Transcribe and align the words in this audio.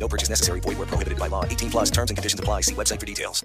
No 0.00 0.08
purchase 0.08 0.30
necessary. 0.30 0.60
Void 0.60 0.78
where 0.78 0.86
prohibited 0.86 1.18
by 1.18 1.28
law. 1.28 1.44
18 1.44 1.70
plus 1.70 1.90
terms 1.90 2.10
and 2.10 2.16
conditions 2.18 2.40
apply. 2.40 2.62
See 2.62 2.74
website 2.74 3.00
for 3.00 3.06
details. 3.06 3.44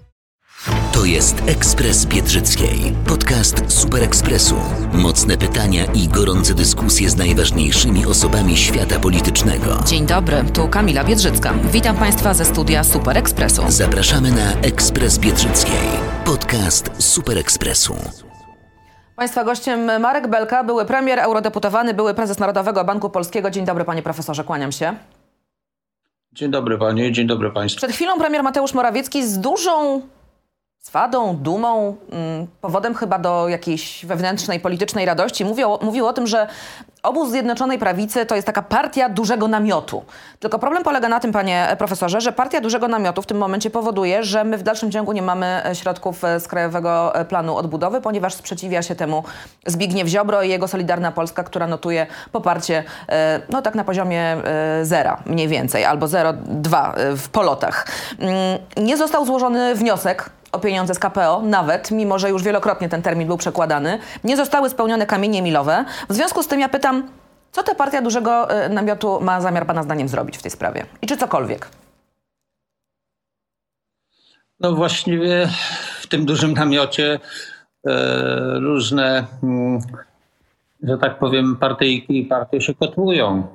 To 0.92 1.04
jest 1.04 1.36
Ekspres 1.46 2.06
Biedrzyckiej. 2.06 2.92
Podcast 3.08 3.62
Super 3.68 4.02
Ekspresu. 4.02 4.54
Mocne 4.92 5.36
pytania 5.36 5.84
i 5.84 6.08
gorące 6.08 6.54
dyskusje 6.54 7.10
z 7.10 7.16
najważniejszymi 7.16 8.06
osobami 8.06 8.56
świata 8.56 9.00
politycznego. 9.00 9.82
Dzień 9.86 10.06
dobry, 10.06 10.44
tu 10.54 10.68
Kamila 10.68 11.04
Biedrzycka. 11.04 11.54
Witam 11.72 11.96
Państwa 11.96 12.34
ze 12.34 12.44
studia 12.44 12.84
Super 12.84 13.18
Ekspresu. 13.18 13.62
Zapraszamy 13.68 14.30
na 14.30 14.52
Ekspres 14.52 15.18
Biedrzyckiej. 15.18 15.88
Podcast 16.24 16.90
Super 16.98 17.38
Ekspresu. 17.38 17.96
Państwa 19.16 19.44
gościem 19.44 20.00
Marek 20.00 20.28
Belka, 20.28 20.64
były 20.64 20.84
premier, 20.84 21.18
eurodeputowany, 21.18 21.94
były 21.94 22.14
prezes 22.14 22.38
Narodowego 22.38 22.84
Banku 22.84 23.10
Polskiego. 23.10 23.50
Dzień 23.50 23.64
dobry 23.64 23.84
panie 23.84 24.02
profesorze, 24.02 24.44
kłaniam 24.44 24.72
się. 24.72 24.94
Dzień 26.36 26.50
dobry 26.50 26.78
panie, 26.78 27.12
dzień 27.12 27.26
dobry 27.26 27.50
państwu. 27.50 27.78
Przed 27.78 27.92
chwilą 27.92 28.18
premier 28.18 28.42
Mateusz 28.42 28.74
Morawiecki 28.74 29.26
z 29.26 29.38
dużą 29.38 30.02
swadą, 30.86 31.36
dumą, 31.36 31.96
mm, 32.10 32.46
powodem 32.60 32.94
chyba 32.94 33.18
do 33.18 33.48
jakiejś 33.48 34.06
wewnętrznej 34.06 34.60
politycznej 34.60 35.06
radości 35.06 35.44
mówił, 35.44 35.68
mówił 35.82 36.06
o 36.06 36.12
tym, 36.12 36.26
że 36.26 36.46
obóz 37.02 37.30
Zjednoczonej 37.30 37.78
Prawicy 37.78 38.26
to 38.26 38.34
jest 38.34 38.46
taka 38.46 38.62
partia 38.62 39.08
dużego 39.08 39.48
namiotu. 39.48 40.04
Tylko 40.40 40.58
problem 40.58 40.82
polega 40.82 41.08
na 41.08 41.20
tym, 41.20 41.32
panie 41.32 41.76
profesorze, 41.78 42.20
że 42.20 42.32
partia 42.32 42.60
dużego 42.60 42.88
namiotu 42.88 43.22
w 43.22 43.26
tym 43.26 43.38
momencie 43.38 43.70
powoduje, 43.70 44.24
że 44.24 44.44
my 44.44 44.58
w 44.58 44.62
dalszym 44.62 44.90
ciągu 44.90 45.12
nie 45.12 45.22
mamy 45.22 45.62
środków 45.72 46.22
z 46.38 46.48
Krajowego 46.48 47.12
Planu 47.28 47.56
Odbudowy, 47.56 48.00
ponieważ 48.00 48.34
sprzeciwia 48.34 48.82
się 48.82 48.94
temu 48.94 49.24
Zbigniew 49.66 50.08
Ziobro 50.08 50.42
i 50.42 50.48
jego 50.48 50.68
Solidarna 50.68 51.12
Polska, 51.12 51.44
która 51.44 51.66
notuje 51.66 52.06
poparcie 52.32 52.84
e, 53.08 53.40
no 53.48 53.62
tak 53.62 53.74
na 53.74 53.84
poziomie 53.84 54.22
e, 54.22 54.84
zera 54.84 55.22
mniej 55.26 55.48
więcej, 55.48 55.84
albo 55.84 56.06
0,2 56.06 56.92
e, 56.96 57.16
w 57.16 57.28
polotach. 57.28 57.86
Mm, 58.18 58.34
nie 58.76 58.96
został 58.96 59.26
złożony 59.26 59.74
wniosek 59.74 60.30
o 60.56 60.58
pieniądze 60.58 60.94
z 60.94 60.98
KPO, 60.98 61.42
nawet, 61.42 61.90
mimo 61.90 62.18
że 62.18 62.30
już 62.30 62.42
wielokrotnie 62.42 62.88
ten 62.88 63.02
termin 63.02 63.26
był 63.26 63.36
przekładany, 63.36 63.98
nie 64.24 64.36
zostały 64.36 64.70
spełnione 64.70 65.06
kamienie 65.06 65.42
milowe. 65.42 65.84
W 66.08 66.14
związku 66.14 66.42
z 66.42 66.48
tym 66.48 66.60
ja 66.60 66.68
pytam, 66.68 67.08
co 67.52 67.62
ta 67.62 67.74
partia 67.74 68.02
dużego 68.02 68.64
y, 68.64 68.68
namiotu 68.68 69.20
ma 69.20 69.40
zamiar 69.40 69.66
Pana 69.66 69.82
zdaniem 69.82 70.08
zrobić 70.08 70.38
w 70.38 70.42
tej 70.42 70.50
sprawie? 70.50 70.86
I 71.02 71.06
czy 71.06 71.16
cokolwiek? 71.16 71.68
No 74.60 74.72
właściwie 74.72 75.48
w 76.00 76.06
tym 76.06 76.26
dużym 76.26 76.52
namiocie 76.52 77.20
e, 77.86 78.58
różne, 78.60 79.26
mm, 79.42 79.80
że 80.82 80.98
tak 80.98 81.18
powiem, 81.18 81.56
partyjki 81.56 82.18
i 82.18 82.24
partie 82.24 82.60
się 82.60 82.74
kotłują. 82.74 83.46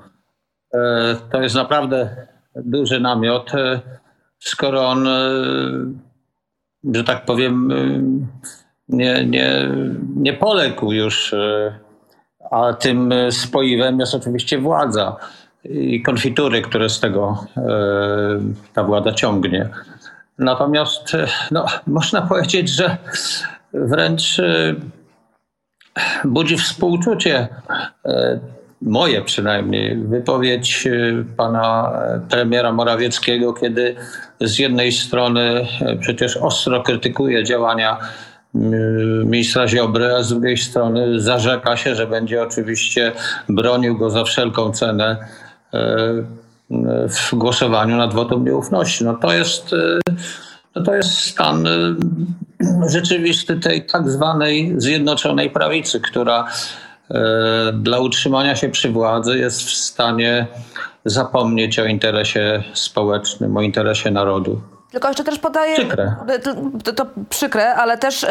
E, 0.74 1.16
to 1.32 1.42
jest 1.42 1.56
naprawdę 1.56 2.28
duży 2.56 3.00
namiot, 3.00 3.56
e, 3.56 3.82
skoro 4.40 4.88
on 4.88 5.08
e, 5.08 5.12
że 6.84 7.04
tak 7.04 7.26
powiem, 7.26 7.72
y, 7.72 8.02
nie, 8.90 9.26
nie, 9.26 9.70
nie 10.16 10.34
poległ 10.34 10.92
już, 10.92 11.34
y, 11.34 11.74
a 12.52 12.74
tym 12.74 13.14
spoiwem 13.32 14.00
jest 14.00 14.16
oczywiście 14.16 14.58
władza 14.58 15.16
i 15.64 16.02
konfitury, 16.02 16.62
które 16.62 16.90
z 16.90 17.00
tego 17.00 17.46
y, 17.58 17.62
ta 18.74 18.84
władza 18.84 19.12
ciągnie. 19.12 19.70
Natomiast 20.38 21.18
no, 21.52 21.66
można 21.88 22.22
powiedzieć, 22.22 22.70
że 22.70 22.98
wręcz 23.74 24.42
budzi 26.24 26.58
współczucie 26.58 27.48
moje 28.82 29.22
przynajmniej, 29.22 29.98
wypowiedź 29.98 30.88
y, 30.88 31.26
pana 31.38 31.94
premiera 32.30 32.72
Morawieckiego, 32.72 33.54
kiedy 33.54 33.96
z 34.42 34.60
jednej 34.60 34.92
strony 34.92 35.68
y, 35.82 35.98
przecież 36.00 36.38
ostro 36.38 36.84
krytykuje 36.84 37.44
działania 37.44 37.98
y, 38.56 38.60
ministra 39.26 39.68
Ziobry, 39.68 40.16
a 40.16 40.24
z 40.24 40.30
drugiej 40.30 40.58
strony 40.58 41.20
zarzeka 41.20 41.78
się, 41.78 41.96
że 41.96 42.08
będzie 42.08 42.44
oczywiście 42.44 43.12
bronił 43.50 43.98
go 43.98 44.10
za 44.10 44.24
wszelką 44.24 44.72
cenę 44.72 45.18
w 47.10 47.36
głosowaniu 47.36 47.98
nad 47.98 48.14
wotum 48.14 48.46
nieufności. 48.46 49.04
No 49.04 49.14
to 49.14 49.34
jest, 49.34 49.76
no 50.76 50.84
to 50.84 50.96
jest 50.96 51.18
stan 51.18 51.68
rzeczywisty 52.88 53.60
tej 53.60 53.86
tak 53.86 54.10
zwanej 54.10 54.74
zjednoczonej 54.78 55.50
prawicy, 55.50 56.00
która 56.00 56.48
E, 56.48 56.91
dla 57.74 58.00
utrzymania 58.00 58.56
się 58.56 58.70
przy 58.70 58.90
władzy 58.90 59.38
jest 59.38 59.64
w 59.64 59.72
stanie 59.72 60.48
zapomnieć 61.06 61.80
o 61.80 61.86
interesie 61.86 62.64
społecznym, 62.74 63.58
o 63.58 63.62
interesie 63.62 64.12
narodu. 64.12 64.62
Tylko 64.92 65.08
jeszcze 65.08 65.24
też 65.24 65.40
podaję. 65.40 65.76
Przykre. 65.76 66.16
To, 66.84 66.94
to, 66.94 67.06
przykre, 67.30 67.76
ale 67.76 67.98
też, 67.98 68.26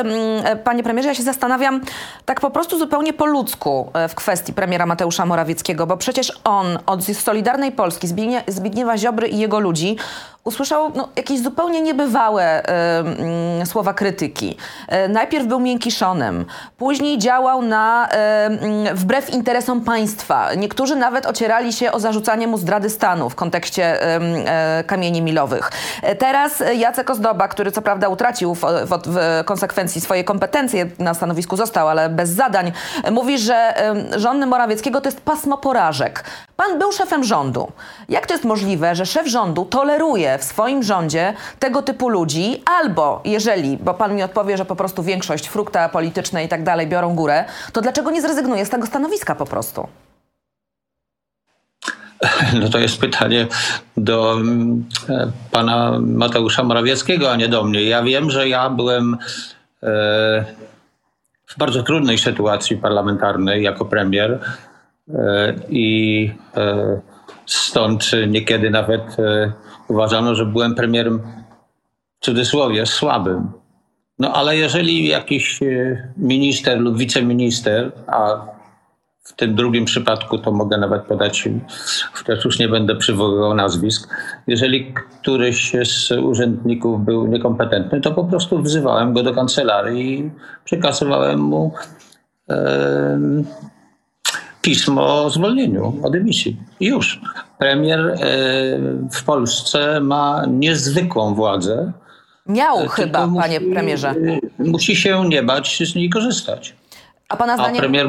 panie 0.65 0.83
premierze, 0.83 1.09
ja 1.09 1.15
się 1.15 1.23
zastanawiam 1.23 1.81
tak 2.25 2.41
po 2.41 2.51
prostu 2.51 2.79
zupełnie 2.79 3.13
po 3.13 3.27
ludzku 3.27 3.91
e, 3.95 4.09
w 4.09 4.15
kwestii 4.15 4.53
premiera 4.53 4.87
Mateusza 4.87 5.27
Morawieckiego, 5.27 5.87
bo 5.87 5.97
przecież 5.97 6.41
on 6.45 6.79
od 6.87 7.05
Solidarnej 7.05 7.73
Polski, 7.73 8.09
Zbigniewa 8.49 8.99
Ziobry 8.99 9.29
i 9.29 9.39
jego 9.39 9.61
ludzi 9.61 9.97
usłyszał 10.45 10.93
no, 10.95 11.09
jakieś 11.17 11.43
zupełnie 11.43 11.81
niebywałe 11.83 12.63
y, 12.63 13.63
y, 13.63 13.67
słowa 13.67 13.95
krytyki. 13.95 14.57
Y, 15.05 15.09
najpierw 15.09 15.47
był 15.47 15.61
miękiszonem, 15.61 16.45
później 16.79 17.19
działał 17.19 17.63
na, 17.63 18.09
wbrew 18.95 19.31
interesom 19.31 19.81
państwa. 19.81 20.55
Niektórzy 20.55 20.97
nawet 20.97 21.27
ocierali 21.27 21.73
się 21.73 21.93
o 21.93 22.01
zarzucanie 22.01 22.47
mu 22.47 22.59
zdrady 22.59 22.91
stanu 22.91 23.31
w 23.31 23.35
kontekście 23.35 23.99
kamieni 24.87 25.23
milowych. 25.23 25.71
Teraz 26.19 26.50
Jacek 26.75 27.11
Ozdoba, 27.11 27.49
który 27.49 27.73
co 27.73 27.83
prawda 27.83 28.09
utracił 28.09 28.55
w, 28.55 28.61
w, 28.61 28.99
w 29.07 29.45
konsekwencji 29.45 30.01
swoje 30.01 30.25
kompetencje, 30.25 30.87
na 30.99 31.15
stanowisku 31.15 31.57
został, 31.57 31.89
ale 31.89 32.09
bez 32.09 32.31
zadań, 32.31 32.73
mówi, 33.11 33.39
że 33.39 33.75
rządy 34.17 34.47
Morawieckiego 34.47 35.01
to 35.01 35.09
jest 35.09 35.21
pasmo 35.21 35.59
porażek. 35.59 36.25
Pan 36.57 36.79
był 36.79 36.93
szefem 36.93 37.25
rządu. 37.25 37.73
Jak 38.09 38.27
to 38.27 38.35
jest 38.35 38.45
możliwe, 38.45 38.95
że 38.95 39.07
szef 39.07 39.27
rządu 39.27 39.65
toleruje 39.65 40.39
w 40.39 40.45
swoim 40.45 40.83
rządzie 40.83 41.35
tego 41.59 41.83
typu 41.83 42.09
ludzi, 42.09 42.63
albo 42.81 43.21
jeżeli, 43.25 43.77
bo 43.77 43.95
pan 43.95 44.15
mi 44.15 44.23
odpowie, 44.23 44.57
że 44.57 44.65
po 44.65 44.77
prostu 44.77 45.03
większość 45.03 45.49
frukta 45.49 45.89
polityczne 45.89 46.45
i 46.45 46.49
tak 46.49 46.63
dalej 46.63 46.87
biorą 46.87 47.15
górę, 47.15 47.45
to 47.73 47.81
dlaczego 47.81 48.11
nie 48.11 48.23
zrezygnuje 48.23 48.67
z 48.67 48.71
tego 48.71 48.87
stanowiska 48.87 49.35
po 49.35 49.45
prostu? 49.45 49.89
No 52.61 52.69
to 52.69 52.79
jest 52.79 53.01
pytanie 53.01 53.47
do 53.97 54.37
e, 55.09 55.33
pana 55.51 55.99
Mateusza 56.01 56.63
Morawieckiego, 56.63 57.31
a 57.31 57.37
nie 57.37 57.49
do 57.49 57.65
mnie. 57.65 57.83
Ja 57.83 58.03
wiem, 58.03 58.31
że 58.31 58.49
ja 58.49 58.71
byłem 58.71 59.17
e, 59.83 60.45
w 61.47 61.59
bardzo 61.59 61.83
trudnej 61.83 62.19
sytuacji 62.19 62.77
parlamentarnej 62.77 63.63
jako 63.63 63.85
premier 63.85 64.39
e, 65.09 65.55
i 65.69 66.31
stąd 67.47 68.11
niekiedy 68.29 68.71
nawet 68.71 69.17
uważano, 69.89 70.35
że 70.35 70.47
byłem 70.47 70.75
premierem 70.75 71.21
w 72.21 72.25
cudzysłowie 72.25 72.87
słabym. 72.87 73.53
No 74.19 74.33
ale 74.33 74.57
jeżeli 74.57 75.09
jakiś 75.09 75.61
minister 76.17 76.81
lub 76.81 76.99
wiceminister, 76.99 77.93
a 78.07 78.47
w 79.31 79.37
tym 79.37 79.55
drugim 79.55 79.85
przypadku 79.85 80.39
to 80.39 80.53
mogę 80.53 80.79
nawet 80.79 81.03
podać, 81.03 81.49
chociaż 82.13 82.45
już 82.45 82.59
nie 82.59 82.69
będę 82.69 82.97
przywoływał 82.97 83.55
nazwisk, 83.55 84.15
jeżeli 84.47 84.95
któryś 84.95 85.73
z 85.85 86.11
urzędników 86.11 87.05
był 87.05 87.27
niekompetentny, 87.27 88.01
to 88.01 88.11
po 88.13 88.25
prostu 88.25 88.63
wzywałem 88.63 89.13
go 89.13 89.23
do 89.23 89.35
kancelarii 89.35 90.21
i 90.21 90.31
przekazywałem 90.65 91.41
mu 91.41 91.73
pismo 94.63 95.25
o 95.25 95.31
zwolnieniu, 95.31 95.95
o 96.03 96.11
dymisji. 96.11 96.57
Już. 96.81 97.21
Premier 97.59 98.01
e, 98.01 98.17
w 99.13 99.25
Polsce 99.25 100.01
ma 100.01 100.43
niezwykłą 100.49 101.35
władzę. 101.35 101.93
Miał 102.47 102.81
e, 102.81 102.89
chyba, 102.89 103.27
musi, 103.27 103.43
panie 103.43 103.61
premierze. 103.61 104.15
Musi 104.59 104.97
się 104.97 105.29
nie 105.29 105.43
bać 105.43 105.83
z 105.85 105.95
niej 105.95 106.11
korzystać. 106.11 106.77
A, 107.29 107.37
pana 107.37 107.55
zdaniem... 107.55 107.77
A 107.77 107.79
premier 107.79 108.09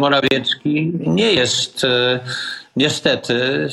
Morawiecki 0.66 1.10
nie 1.10 1.34
jest 1.34 1.84
e, 1.84 2.19
niestety 2.75 3.68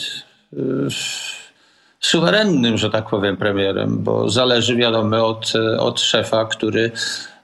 suwerennym, 2.00 2.79
że 2.79 2.90
tak 2.90 3.08
powiem, 3.08 3.37
premierem, 3.37 3.99
bo 3.99 4.31
zależy, 4.31 4.76
wiadomo, 4.76 5.26
od, 5.26 5.52
od 5.79 6.00
szefa, 6.00 6.44
który 6.44 6.90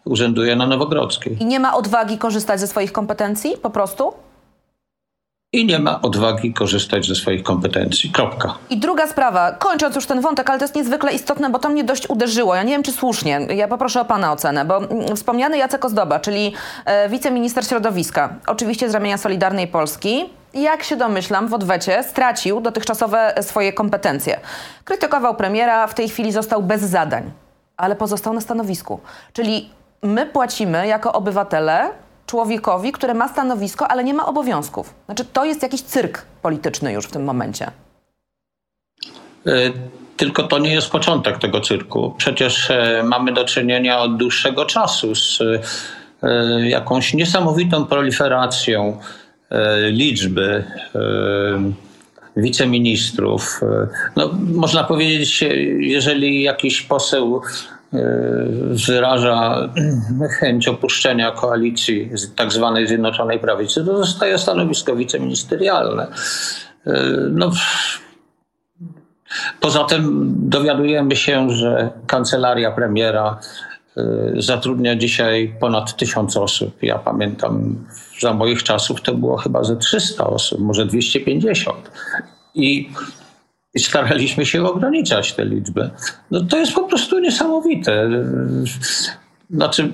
urzęduje 0.05 0.57
na 0.57 0.67
Nowogrodzkiej. 0.67 1.37
I 1.41 1.45
nie 1.45 1.61
ma 1.61 1.77
odwagi 1.77 2.19
korzystać 2.19 2.61
ze 2.61 2.67
swoich 2.67 2.93
kompetencji 2.93 3.57
po 3.63 3.71
prostu? 3.71 4.13
I 5.55 5.67
nie 5.67 5.79
ma 5.79 6.03
odwagi 6.03 6.53
korzystać 6.53 7.07
ze 7.07 7.15
swoich 7.15 7.43
kompetencji. 7.43 8.11
Kropka. 8.11 8.55
I 8.71 8.77
druga 8.77 9.07
sprawa, 9.07 9.53
kończąc 9.53 9.95
już 9.95 10.07
ten 10.07 10.21
wątek, 10.21 10.51
ale 10.51 10.59
to 10.59 10.65
jest 10.65 10.75
niezwykle 10.75 11.13
istotne, 11.13 11.51
bo 11.51 11.59
to 11.59 11.69
mnie 11.69 11.85
dość 11.85 12.11
uderzyło. 12.11 12.55
Ja 12.55 12.63
nie 12.63 12.73
wiem, 12.73 12.83
czy 12.83 12.93
słusznie. 12.93 13.41
Ja 13.55 13.69
poproszę 13.69 14.01
o 14.01 14.05
Pana 14.05 14.33
ocenę, 14.33 14.65
bo 14.65 14.77
mm, 14.77 15.17
wspomniany 15.17 15.59
Jacek 15.59 15.85
Ozdoba, 15.85 16.21
czyli 16.21 16.53
e, 16.85 17.09
wiceminister 17.09 17.67
środowiska, 17.67 18.35
oczywiście 18.47 18.91
z 18.91 18.95
ramienia 18.95 19.19
Solidarnej 19.19 19.69
Polski, 19.69 20.25
jak 20.55 20.83
się 20.83 20.97
domyślam, 20.97 21.49
w 21.49 21.55
odwecie 21.55 22.03
stracił 22.03 22.61
dotychczasowe 22.61 23.35
swoje 23.41 23.73
kompetencje. 23.73 24.41
Krytykował 24.85 25.35
premiera, 25.35 25.87
w 25.87 25.95
tej 25.95 26.09
chwili 26.09 26.33
został 26.33 26.63
bez 26.63 26.83
zadań, 26.83 27.31
ale 27.77 27.97
pozostał 27.97 28.33
na 28.33 28.41
stanowisku. 28.41 29.01
Czyli 29.33 29.71
my 30.03 30.27
płacimy 30.27 30.87
jako 30.87 31.13
obywatele 31.13 31.91
człowiekowi, 32.27 32.93
który 32.93 33.15
ma 33.15 33.29
stanowisko, 33.29 33.89
ale 33.89 34.05
nie 34.05 34.15
ma 34.15 34.27
obowiązków. 34.27 34.95
Znaczy, 35.07 35.25
to 35.25 35.45
jest 35.45 35.63
jakiś 35.63 35.83
cyrk 35.83 36.23
polityczny 36.43 36.93
już 36.93 37.07
w 37.07 37.11
tym 37.11 37.25
momencie. 37.25 37.71
E, 39.47 39.51
tylko 40.17 40.43
to 40.43 40.59
nie 40.59 40.75
jest 40.75 40.91
początek 40.91 41.39
tego 41.39 41.61
cyrku. 41.61 42.15
Przecież 42.19 42.71
e, 42.71 43.03
mamy 43.07 43.33
do 43.33 43.45
czynienia 43.45 43.99
od 43.99 44.17
dłuższego 44.17 44.65
czasu 44.65 45.15
z 45.15 45.39
e, 46.23 46.69
jakąś 46.69 47.15
niesamowitą 47.15 47.87
proliferacją 47.87 48.99
liczby 49.91 50.65
wiceministrów. 52.37 53.61
No, 54.17 54.31
można 54.55 54.85
powiedzieć, 54.85 55.45
jeżeli 55.79 56.43
jakiś 56.43 56.83
poseł 56.83 57.43
wyraża 58.89 59.69
chęć 60.41 60.69
opuszczenia 60.69 61.31
koalicji 61.31 62.11
tak 62.37 62.53
zwanej 62.53 62.87
Zjednoczonej 62.87 63.39
Prawicy, 63.39 63.85
to 63.85 63.97
zostaje 63.97 64.39
stanowisko 64.39 64.97
wiceministerialne. 64.97 66.07
No, 67.31 67.51
poza 69.61 69.85
tym 69.85 70.35
dowiadujemy 70.37 71.17
się, 71.17 71.51
że 71.51 71.91
kancelaria 72.07 72.71
premiera 72.71 73.41
y, 73.97 74.03
zatrudnia 74.43 74.97
dzisiaj 74.97 75.55
ponad 75.61 75.97
tysiąc 75.97 76.37
osób. 76.37 76.83
Ja 76.83 76.99
pamiętam, 76.99 77.85
za 78.21 78.35
moich 78.35 78.63
czasów 78.63 79.03
to 79.03 79.15
było 79.15 79.37
chyba 79.37 79.65
ze 79.65 79.77
300 79.77 80.27
osób, 80.27 80.61
może 80.61 80.87
250. 80.87 81.91
I 82.55 82.91
i 83.75 83.81
staraliśmy 83.81 84.47
się 84.47 84.65
ograniczać 84.65 85.33
te 85.33 85.45
liczby. 85.45 85.91
No 86.31 86.41
to 86.45 86.57
jest 86.57 86.73
po 86.73 86.89
prostu 86.89 87.19
niesamowite. 87.19 88.09
Znaczy, 89.51 89.93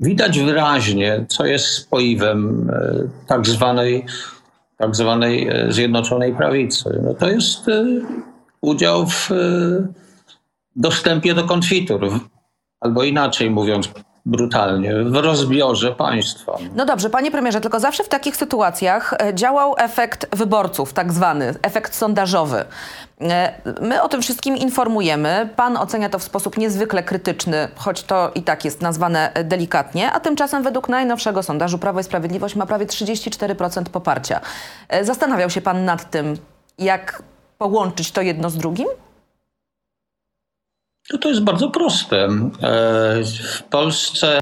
widać 0.00 0.40
wyraźnie, 0.40 1.24
co 1.28 1.46
jest 1.46 1.66
spoiwem 1.66 2.70
e, 2.70 3.26
tak 3.26 3.46
zwanej, 3.46 4.06
tak 4.76 4.96
zwanej 4.96 5.48
e, 5.48 5.72
Zjednoczonej 5.72 6.34
Prawicy. 6.34 7.00
No 7.02 7.14
to 7.14 7.28
jest 7.28 7.68
e, 7.68 7.84
udział 8.60 9.06
w 9.06 9.30
dostępie 10.76 11.34
do 11.34 11.44
konfitur, 11.44 12.20
albo 12.80 13.04
inaczej 13.04 13.50
mówiąc, 13.50 13.90
brutalnie 14.26 14.94
w 14.94 15.14
rozbiorze 15.14 15.92
państwa. 15.92 16.58
No 16.76 16.84
dobrze, 16.84 17.10
panie 17.10 17.30
premierze, 17.30 17.60
tylko 17.60 17.80
zawsze 17.80 18.04
w 18.04 18.08
takich 18.08 18.36
sytuacjach 18.36 19.12
e, 19.12 19.34
działał 19.34 19.74
efekt 19.78 20.36
wyborców, 20.36 20.92
tak 20.92 21.12
zwany, 21.12 21.54
efekt 21.62 21.94
sondażowy. 21.94 22.64
E, 23.20 23.52
my 23.80 24.02
o 24.02 24.08
tym 24.08 24.22
wszystkim 24.22 24.56
informujemy. 24.56 25.48
Pan 25.56 25.76
ocenia 25.76 26.08
to 26.08 26.18
w 26.18 26.22
sposób 26.22 26.58
niezwykle 26.58 27.02
krytyczny, 27.02 27.68
choć 27.76 28.02
to 28.02 28.30
i 28.34 28.42
tak 28.42 28.64
jest 28.64 28.82
nazwane 28.82 29.32
delikatnie, 29.44 30.12
a 30.12 30.20
tymczasem 30.20 30.62
według 30.62 30.88
najnowszego 30.88 31.42
sondażu 31.42 31.78
Prawo 31.78 32.00
i 32.00 32.04
Sprawiedliwość 32.04 32.56
ma 32.56 32.66
prawie 32.66 32.86
34% 32.86 33.84
poparcia. 33.84 34.40
E, 34.88 35.04
zastanawiał 35.04 35.50
się 35.50 35.60
pan 35.60 35.84
nad 35.84 36.10
tym, 36.10 36.36
jak 36.78 37.22
połączyć 37.58 38.12
to 38.12 38.22
jedno 38.22 38.50
z 38.50 38.56
drugim? 38.56 38.86
No 41.12 41.18
to 41.18 41.28
jest 41.28 41.40
bardzo 41.40 41.70
proste. 41.70 42.24
E, 42.24 42.28
w 43.58 43.62
Polsce 43.62 44.40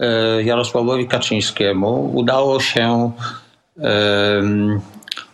e, 0.00 0.42
Jarosławowi 0.42 1.08
Kaczyńskiemu 1.08 2.10
udało 2.14 2.60
się 2.60 3.12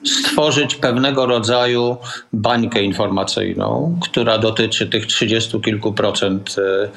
stworzyć 0.05 0.75
pewnego 0.75 1.27
rodzaju 1.27 1.97
bańkę 2.33 2.83
informacyjną, 2.83 3.99
która 4.03 4.39
dotyczy 4.39 4.87
tych 4.87 5.07
trzydziestu 5.07 5.61
kilku 5.61 5.93
procent 5.93 6.57
e, 6.59 6.89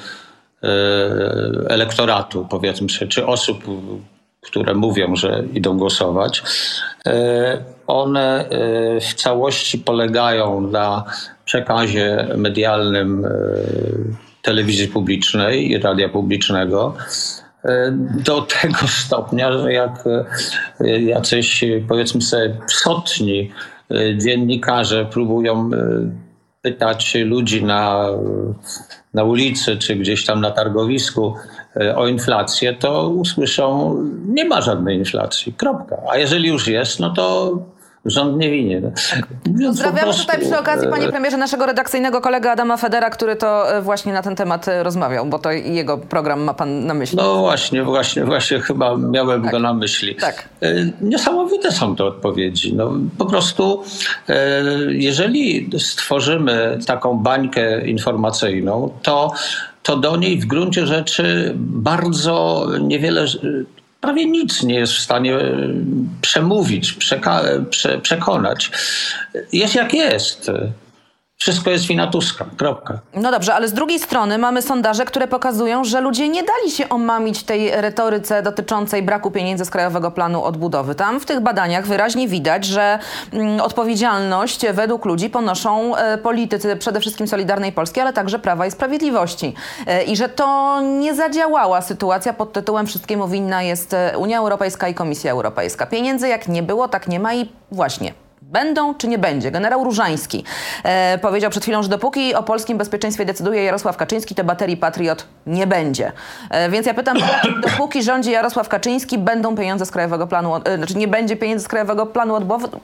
elektoratu, 1.68 2.46
powiedzmy 2.50 2.88
czy 2.88 3.26
osób, 3.26 3.64
które 4.50 4.74
mówią, 4.74 5.16
że 5.16 5.44
idą 5.54 5.78
głosować. 5.78 6.42
One 7.86 8.48
w 9.00 9.14
całości 9.14 9.78
polegają 9.78 10.60
na 10.60 11.04
przekazie 11.48 12.28
medialnym 12.36 13.24
e, 13.24 13.30
telewizji 14.42 14.88
publicznej 14.88 15.70
i 15.70 15.78
radia 15.78 16.08
publicznego 16.08 16.94
e, 17.64 17.92
do 18.24 18.42
tego 18.62 18.78
stopnia, 18.88 19.52
że 19.52 19.72
jak 19.72 20.04
e, 20.80 21.00
jacyś 21.00 21.64
powiedzmy 21.88 22.22
sobie 22.22 22.56
sotni 22.66 23.50
dziennikarze 24.16 25.04
próbują 25.04 25.70
pytać 26.62 27.14
ludzi 27.14 27.64
na, 27.64 28.06
na 29.14 29.24
ulicy 29.24 29.76
czy 29.76 29.96
gdzieś 29.96 30.24
tam 30.24 30.40
na 30.40 30.50
targowisku 30.50 31.34
o 31.96 32.06
inflację, 32.06 32.74
to 32.74 33.08
usłyszą, 33.08 33.96
nie 34.28 34.44
ma 34.44 34.60
żadnej 34.60 34.98
inflacji, 34.98 35.52
kropka. 35.52 35.96
A 36.10 36.16
jeżeli 36.16 36.48
już 36.48 36.68
jest, 36.68 37.00
no 37.00 37.10
to 37.10 37.52
rząd 38.04 38.38
nie 38.38 38.50
winien. 38.50 38.92
Pozdrawiamy 39.66 40.02
prostu, 40.02 40.22
tutaj 40.22 40.40
przy 40.40 40.58
okazji, 40.58 40.88
panie 40.88 41.08
premierze, 41.08 41.36
naszego 41.36 41.66
redakcyjnego 41.66 42.20
kolegę 42.20 42.50
Adama 42.50 42.76
Federa, 42.76 43.10
który 43.10 43.36
to 43.36 43.76
e, 43.76 43.82
właśnie 43.82 44.12
na 44.12 44.22
ten 44.22 44.36
temat 44.36 44.68
e, 44.68 44.82
rozmawiał, 44.82 45.26
bo 45.26 45.38
to 45.38 45.52
jego 45.52 45.98
program 45.98 46.40
ma 46.40 46.54
pan 46.54 46.86
na 46.86 46.94
myśli. 46.94 47.16
No 47.16 47.36
właśnie, 47.36 47.82
właśnie, 47.82 48.24
właśnie 48.24 48.60
chyba 48.60 48.96
miałem 48.96 49.42
tak. 49.42 49.50
go 49.50 49.58
na 49.58 49.74
myśli. 49.74 50.14
Tak. 50.14 50.48
E, 50.62 50.74
niesamowite 51.00 51.72
są 51.72 51.96
te 51.96 52.04
odpowiedzi. 52.04 52.74
No, 52.74 52.92
po 53.18 53.26
prostu 53.26 53.82
jeżeli 54.88 55.70
stworzymy 55.78 56.78
taką 56.86 57.18
bańkę 57.18 57.86
informacyjną, 57.86 58.90
to 59.02 59.32
to 59.88 59.96
do 59.96 60.16
niej 60.16 60.38
w 60.38 60.46
gruncie 60.46 60.86
rzeczy 60.86 61.52
bardzo 61.56 62.66
niewiele 62.80 63.26
prawie 64.00 64.26
nic 64.26 64.62
nie 64.62 64.74
jest 64.74 64.92
w 64.92 64.98
stanie 64.98 65.36
e, 65.36 65.68
przemówić, 66.20 66.92
przeka- 66.92 67.64
prze- 67.70 68.00
przekonać. 68.00 68.70
Jest 69.52 69.74
jak 69.74 69.94
jest. 69.94 70.50
Wszystko 71.40 71.70
jest 71.70 71.86
wina 71.86 72.06
Tuska. 72.06 72.44
Kropka. 72.56 72.98
No 73.14 73.30
dobrze, 73.30 73.54
ale 73.54 73.68
z 73.68 73.72
drugiej 73.72 73.98
strony 73.98 74.38
mamy 74.38 74.62
sondaże, 74.62 75.04
które 75.04 75.28
pokazują, 75.28 75.84
że 75.84 76.00
ludzie 76.00 76.28
nie 76.28 76.42
dali 76.42 76.70
się 76.70 76.88
omamić 76.88 77.42
tej 77.42 77.70
retoryce 77.70 78.42
dotyczącej 78.42 79.02
braku 79.02 79.30
pieniędzy 79.30 79.64
z 79.64 79.70
Krajowego 79.70 80.10
Planu 80.10 80.44
Odbudowy. 80.44 80.94
Tam 80.94 81.20
w 81.20 81.26
tych 81.26 81.40
badaniach 81.40 81.86
wyraźnie 81.86 82.28
widać, 82.28 82.64
że 82.64 82.98
mm, 83.32 83.60
odpowiedzialność 83.60 84.66
według 84.72 85.04
ludzi 85.04 85.30
ponoszą 85.30 85.96
e, 85.96 86.18
politycy 86.18 86.76
przede 86.76 87.00
wszystkim 87.00 87.28
Solidarnej 87.28 87.72
Polski, 87.72 88.00
ale 88.00 88.12
także 88.12 88.38
Prawa 88.38 88.66
i 88.66 88.70
Sprawiedliwości. 88.70 89.54
E, 89.86 90.02
I 90.02 90.16
że 90.16 90.28
to 90.28 90.80
nie 90.80 91.14
zadziałała 91.14 91.82
sytuacja 91.82 92.32
pod 92.32 92.52
tytułem 92.52 92.86
wszystkiemu 92.86 93.28
winna 93.28 93.62
jest 93.62 93.94
e, 93.94 94.18
Unia 94.18 94.38
Europejska 94.38 94.88
i 94.88 94.94
Komisja 94.94 95.32
Europejska. 95.32 95.86
Pieniędzy 95.86 96.28
jak 96.28 96.48
nie 96.48 96.62
było, 96.62 96.88
tak 96.88 97.08
nie 97.08 97.20
ma 97.20 97.34
i 97.34 97.48
właśnie 97.72 98.27
Będą 98.48 98.94
czy 98.94 99.08
nie 99.08 99.18
będzie? 99.18 99.50
Generał 99.50 99.84
Różański 99.84 100.44
e, 100.82 101.18
powiedział 101.18 101.50
przed 101.50 101.62
chwilą, 101.62 101.82
że 101.82 101.88
dopóki 101.88 102.34
o 102.34 102.42
polskim 102.42 102.78
bezpieczeństwie 102.78 103.24
decyduje 103.24 103.64
Jarosław 103.64 103.96
Kaczyński, 103.96 104.34
to 104.34 104.44
baterii 104.44 104.76
Patriot 104.76 105.26
nie 105.46 105.66
będzie. 105.66 106.12
E, 106.50 106.70
więc 106.70 106.86
ja 106.86 106.94
pytam, 106.94 107.18
dopóki 107.70 108.02
rządzi 108.02 108.30
Jarosław 108.30 108.68
Kaczyński, 108.68 109.18
będą 109.18 109.56
pieniądze 109.56 109.86
z 109.86 109.90
Krajowego 109.90 110.26
Planu, 110.26 110.56
e, 110.64 110.76
znaczy 110.76 110.96
nie 110.96 111.08
będzie 111.08 111.36
pieniędzy 111.36 111.64
z 111.64 111.68
Krajowego 111.68 112.06
Planu 112.06 112.34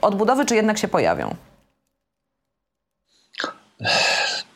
odbudowy, 0.01 0.45
czy 0.45 0.55
jednak 0.55 0.77
się 0.77 0.87
pojawią? 0.87 1.35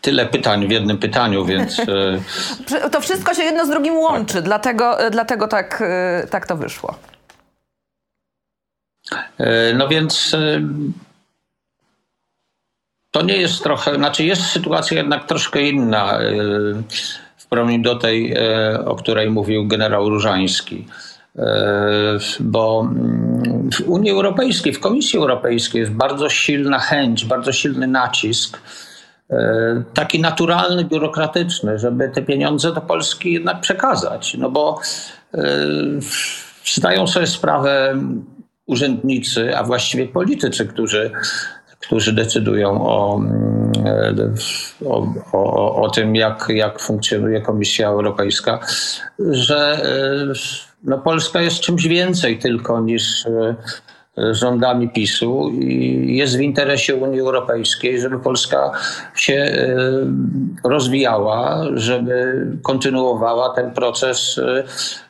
Tyle 0.01 0.25
pytań 0.25 0.67
w 0.67 0.71
jednym 0.71 0.97
pytaniu, 0.97 1.45
więc. 1.45 1.79
E, 1.79 2.89
to 2.91 3.01
wszystko 3.01 3.33
się 3.33 3.43
jedno 3.43 3.65
z 3.65 3.69
drugim 3.69 3.97
łączy, 3.97 4.33
tak. 4.33 4.43
dlatego, 4.43 4.99
e, 4.99 5.11
dlatego 5.11 5.47
tak, 5.47 5.83
e, 5.85 6.27
tak 6.27 6.47
to 6.47 6.55
wyszło. 6.55 6.95
E, 9.37 9.73
no 9.73 9.87
więc 9.87 10.33
e, 10.33 10.61
to 13.11 13.21
nie 13.21 13.37
jest 13.37 13.63
trochę, 13.63 13.95
znaczy 13.95 14.23
jest 14.23 14.41
sytuacja 14.41 14.97
jednak 14.97 15.27
troszkę 15.27 15.61
inna 15.61 16.19
e, 16.19 16.31
w 17.37 17.47
porównaniu 17.49 17.81
do 17.81 17.95
tej, 17.95 18.35
o 18.85 18.95
której 18.95 19.29
mówił 19.29 19.67
generał 19.67 20.09
Różański. 20.09 20.87
Bo 22.39 22.87
mm, 22.91 23.69
w 23.71 23.81
Unii 23.87 24.11
Europejskiej, 24.11 24.73
w 24.73 24.79
Komisji 24.79 25.19
Europejskiej 25.19 25.79
jest 25.79 25.91
bardzo 25.91 26.29
silna 26.29 26.79
chęć, 26.79 27.25
bardzo 27.25 27.51
silny 27.51 27.87
nacisk 27.87 28.61
taki 29.93 30.21
naturalny, 30.21 30.85
biurokratyczny, 30.85 31.79
żeby 31.79 32.09
te 32.09 32.21
pieniądze 32.21 32.73
do 32.73 32.81
Polski 32.81 33.33
jednak 33.33 33.61
przekazać. 33.61 34.37
No 34.37 34.49
bo 34.49 34.79
zdają 36.65 37.07
sobie 37.07 37.27
sprawę 37.27 37.95
urzędnicy, 38.69 39.57
a 39.57 39.63
właściwie 39.63 40.07
politycy, 40.07 40.65
którzy, 40.65 41.11
którzy 41.79 42.13
decydują 42.13 42.88
o, 42.88 43.21
o, 44.85 45.13
o, 45.31 45.75
o 45.75 45.89
tym, 45.89 46.15
jak, 46.15 46.45
jak 46.49 46.79
funkcjonuje 46.79 47.41
Komisja 47.41 47.88
Europejska, 47.88 48.59
że 49.19 49.81
no, 50.83 50.97
Polska 50.97 51.41
jest 51.41 51.59
czymś 51.59 51.88
więcej 51.88 52.39
tylko 52.39 52.81
niż 52.81 53.27
rządami 54.31 54.89
PiSu 54.89 55.49
i 55.49 56.17
jest 56.17 56.38
w 56.38 56.41
interesie 56.41 56.95
Unii 56.95 57.19
Europejskiej, 57.19 58.01
żeby 58.01 58.19
Polska 58.19 58.71
się 59.15 59.67
rozwijała, 60.63 61.65
żeby 61.73 62.47
kontynuowała 62.63 63.49
ten 63.55 63.71
proces 63.71 64.39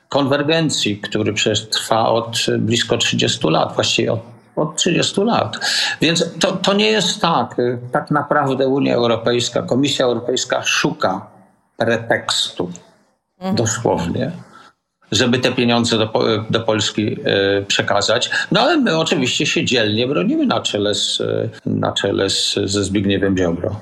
konwergencji, 0.10 0.98
który 0.98 1.34
przecież 1.34 1.70
trwa 1.70 2.10
od 2.10 2.38
blisko 2.60 2.98
30 2.98 3.48
lat, 3.48 3.74
właściwie 3.76 4.14
od, 4.14 4.20
od 4.56 4.76
30 4.76 5.22
lat. 5.22 5.60
Więc 6.02 6.40
to, 6.40 6.52
to 6.52 6.74
nie 6.74 6.88
jest 6.88 7.22
tak. 7.22 7.56
Tak 7.92 8.12
naprawdę 8.12 8.68
Unia 8.68 8.96
Europejska, 8.96 9.62
Komisja 9.62 10.06
Europejska 10.06 10.64
szuka 10.64 11.28
pretekstu, 11.78 12.72
mhm. 13.38 13.56
dosłownie 13.56 14.32
żeby 15.12 15.40
te 15.40 15.52
pieniądze 15.52 15.98
do, 15.98 16.12
do 16.50 16.60
Polski 16.60 17.18
e, 17.24 17.62
przekazać. 17.62 18.30
No 18.52 18.62
ale 18.62 18.78
my 18.78 18.98
oczywiście 18.98 19.46
się 19.46 19.66
dzielnie 19.66 20.08
bronimy 20.08 20.46
na 20.46 20.62
czele, 20.62 20.96
z, 20.96 21.22
na 21.66 21.92
czele 21.92 22.30
z, 22.30 22.54
ze 22.66 22.84
Zbigniewem 22.84 23.38
Ziobro. 23.38 23.76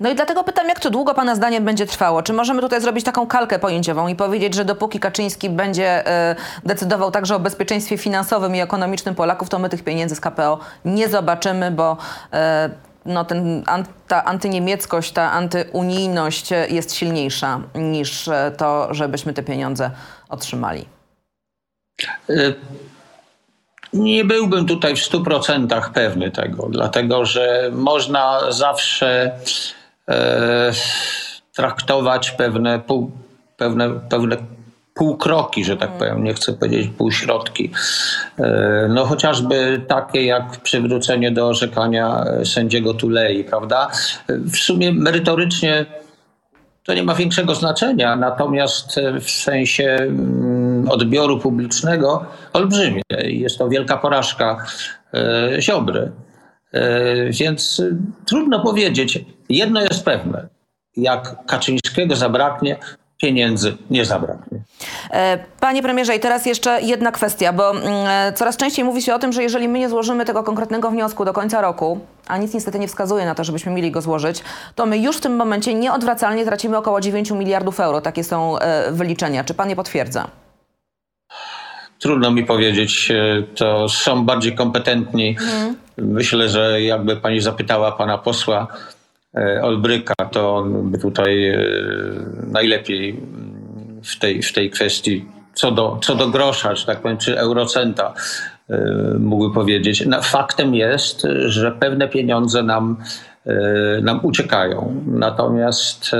No 0.00 0.10
i 0.10 0.14
dlatego 0.14 0.44
pytam, 0.44 0.68
jak 0.68 0.80
to 0.80 0.90
długo 0.90 1.14
Pana 1.14 1.34
zdaniem 1.34 1.64
będzie 1.64 1.86
trwało? 1.86 2.22
Czy 2.22 2.32
możemy 2.32 2.60
tutaj 2.60 2.80
zrobić 2.80 3.04
taką 3.04 3.26
kalkę 3.26 3.58
pojęciową 3.58 4.08
i 4.08 4.16
powiedzieć, 4.16 4.54
że 4.54 4.64
dopóki 4.64 5.00
Kaczyński 5.00 5.50
będzie 5.50 6.08
y, 6.32 6.36
decydował 6.64 7.10
także 7.10 7.36
o 7.36 7.40
bezpieczeństwie 7.40 7.98
finansowym 7.98 8.56
i 8.56 8.60
ekonomicznym 8.60 9.14
Polaków, 9.14 9.48
to 9.48 9.58
my 9.58 9.68
tych 9.68 9.84
pieniędzy 9.84 10.14
z 10.14 10.20
KPO 10.20 10.58
nie 10.84 11.08
zobaczymy, 11.08 11.70
bo 11.70 11.96
y, 12.34 12.36
no 13.06 13.24
ten, 13.24 13.64
ta 14.08 14.24
antyniemieckość, 14.24 15.12
ta 15.12 15.32
antyunijność 15.32 16.50
jest 16.68 16.94
silniejsza 16.94 17.60
niż 17.74 18.30
to, 18.56 18.94
żebyśmy 18.94 19.32
te 19.32 19.42
pieniądze 19.42 19.90
otrzymali. 20.28 20.86
Nie 23.94 24.24
byłbym 24.24 24.66
tutaj 24.66 24.96
w 24.96 24.98
100% 24.98 25.90
pewny 25.94 26.30
tego, 26.30 26.68
dlatego 26.70 27.24
że 27.24 27.70
można 27.72 28.40
zawsze 28.52 29.32
e, 30.08 30.72
traktować 31.54 32.30
pewne, 32.30 32.78
pół, 32.78 33.10
pewne, 33.56 33.90
pewne 34.10 34.36
półkroki, 34.94 35.64
że 35.64 35.76
tak 35.76 35.92
powiem, 35.92 36.24
nie 36.24 36.34
chcę 36.34 36.52
powiedzieć 36.52 36.90
półśrodki. 36.98 37.70
E, 38.38 38.86
no 38.90 39.04
chociażby 39.04 39.84
takie 39.88 40.24
jak 40.24 40.60
przywrócenie 40.62 41.30
do 41.30 41.48
orzekania 41.48 42.24
sędziego 42.44 42.94
Tulei, 42.94 43.44
prawda? 43.44 43.90
W 44.28 44.56
sumie 44.56 44.92
merytorycznie 44.92 45.86
to 46.84 46.94
nie 46.94 47.02
ma 47.02 47.14
większego 47.14 47.54
znaczenia, 47.54 48.16
natomiast 48.16 49.00
w 49.20 49.30
sensie 49.30 49.84
mm, 49.84 50.63
odbioru 50.88 51.38
publicznego 51.38 52.26
olbrzymie. 52.52 53.02
Jest 53.24 53.58
to 53.58 53.68
wielka 53.68 53.96
porażka 53.96 54.64
e, 55.14 55.62
Ziobry. 55.62 56.12
E, 56.72 57.30
więc 57.30 57.82
trudno 58.26 58.60
powiedzieć. 58.60 59.24
Jedno 59.48 59.80
jest 59.80 60.04
pewne. 60.04 60.48
Jak 60.96 61.46
Kaczyńskiego 61.46 62.16
zabraknie, 62.16 62.76
pieniędzy 63.24 63.76
nie 63.90 64.04
zabraknie. 64.04 64.58
E, 65.10 65.38
panie 65.60 65.82
premierze, 65.82 66.16
i 66.16 66.20
teraz 66.20 66.46
jeszcze 66.46 66.82
jedna 66.82 67.12
kwestia, 67.12 67.52
bo 67.52 67.70
mm, 67.70 67.84
e, 68.08 68.32
coraz 68.32 68.56
częściej 68.56 68.84
mówi 68.84 69.02
się 69.02 69.14
o 69.14 69.18
tym, 69.18 69.32
że 69.32 69.42
jeżeli 69.42 69.68
my 69.68 69.78
nie 69.78 69.88
złożymy 69.88 70.24
tego 70.24 70.42
konkretnego 70.42 70.90
wniosku 70.90 71.24
do 71.24 71.32
końca 71.32 71.60
roku, 71.60 71.98
a 72.26 72.36
nic 72.36 72.54
niestety 72.54 72.78
nie 72.78 72.88
wskazuje 72.88 73.24
na 73.24 73.34
to, 73.34 73.44
żebyśmy 73.44 73.72
mieli 73.72 73.90
go 73.90 74.00
złożyć, 74.00 74.42
to 74.74 74.86
my 74.86 74.98
już 74.98 75.16
w 75.16 75.20
tym 75.20 75.36
momencie 75.36 75.74
nieodwracalnie 75.74 76.44
tracimy 76.44 76.76
około 76.76 77.00
9 77.00 77.30
miliardów 77.30 77.80
euro. 77.80 78.00
Takie 78.00 78.24
są 78.24 78.58
e, 78.58 78.92
wyliczenia. 78.92 79.44
Czy 79.44 79.54
pan 79.54 79.70
je 79.70 79.76
potwierdza? 79.76 80.28
Trudno 81.98 82.30
mi 82.30 82.44
powiedzieć, 82.44 83.12
to 83.54 83.88
są 83.88 84.24
bardziej 84.24 84.54
kompetentni. 84.54 85.28
Mhm. 85.28 85.76
Myślę, 85.98 86.48
że 86.48 86.82
jakby 86.82 87.16
pani 87.16 87.40
zapytała 87.40 87.92
pana 87.92 88.18
posła, 88.18 88.68
E, 89.34 89.62
Olbryka, 89.62 90.14
to 90.30 90.56
on 90.56 90.90
by 90.90 90.98
tutaj 90.98 91.48
e, 91.48 91.58
najlepiej 92.46 93.20
w 94.04 94.18
tej, 94.18 94.42
w 94.42 94.52
tej 94.52 94.70
kwestii 94.70 95.24
co 95.54 95.70
do, 95.70 95.98
co 96.02 96.14
do 96.14 96.28
grosza, 96.28 96.74
czy 96.74 96.86
tak 96.86 97.00
powiem, 97.00 97.16
czy 97.16 97.38
eurocenta 97.38 98.14
e, 98.70 98.76
mógłby 99.18 99.54
powiedzieć. 99.54 100.06
No, 100.06 100.22
faktem 100.22 100.74
jest, 100.74 101.26
że 101.46 101.72
pewne 101.72 102.08
pieniądze 102.08 102.62
nam, 102.62 102.96
nam 104.02 104.20
uciekają. 104.22 105.02
Natomiast 105.06 106.10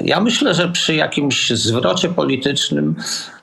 ja 0.00 0.20
myślę, 0.20 0.54
że 0.54 0.68
przy 0.68 0.94
jakimś 0.94 1.50
zwrocie 1.50 2.08
politycznym 2.08 2.94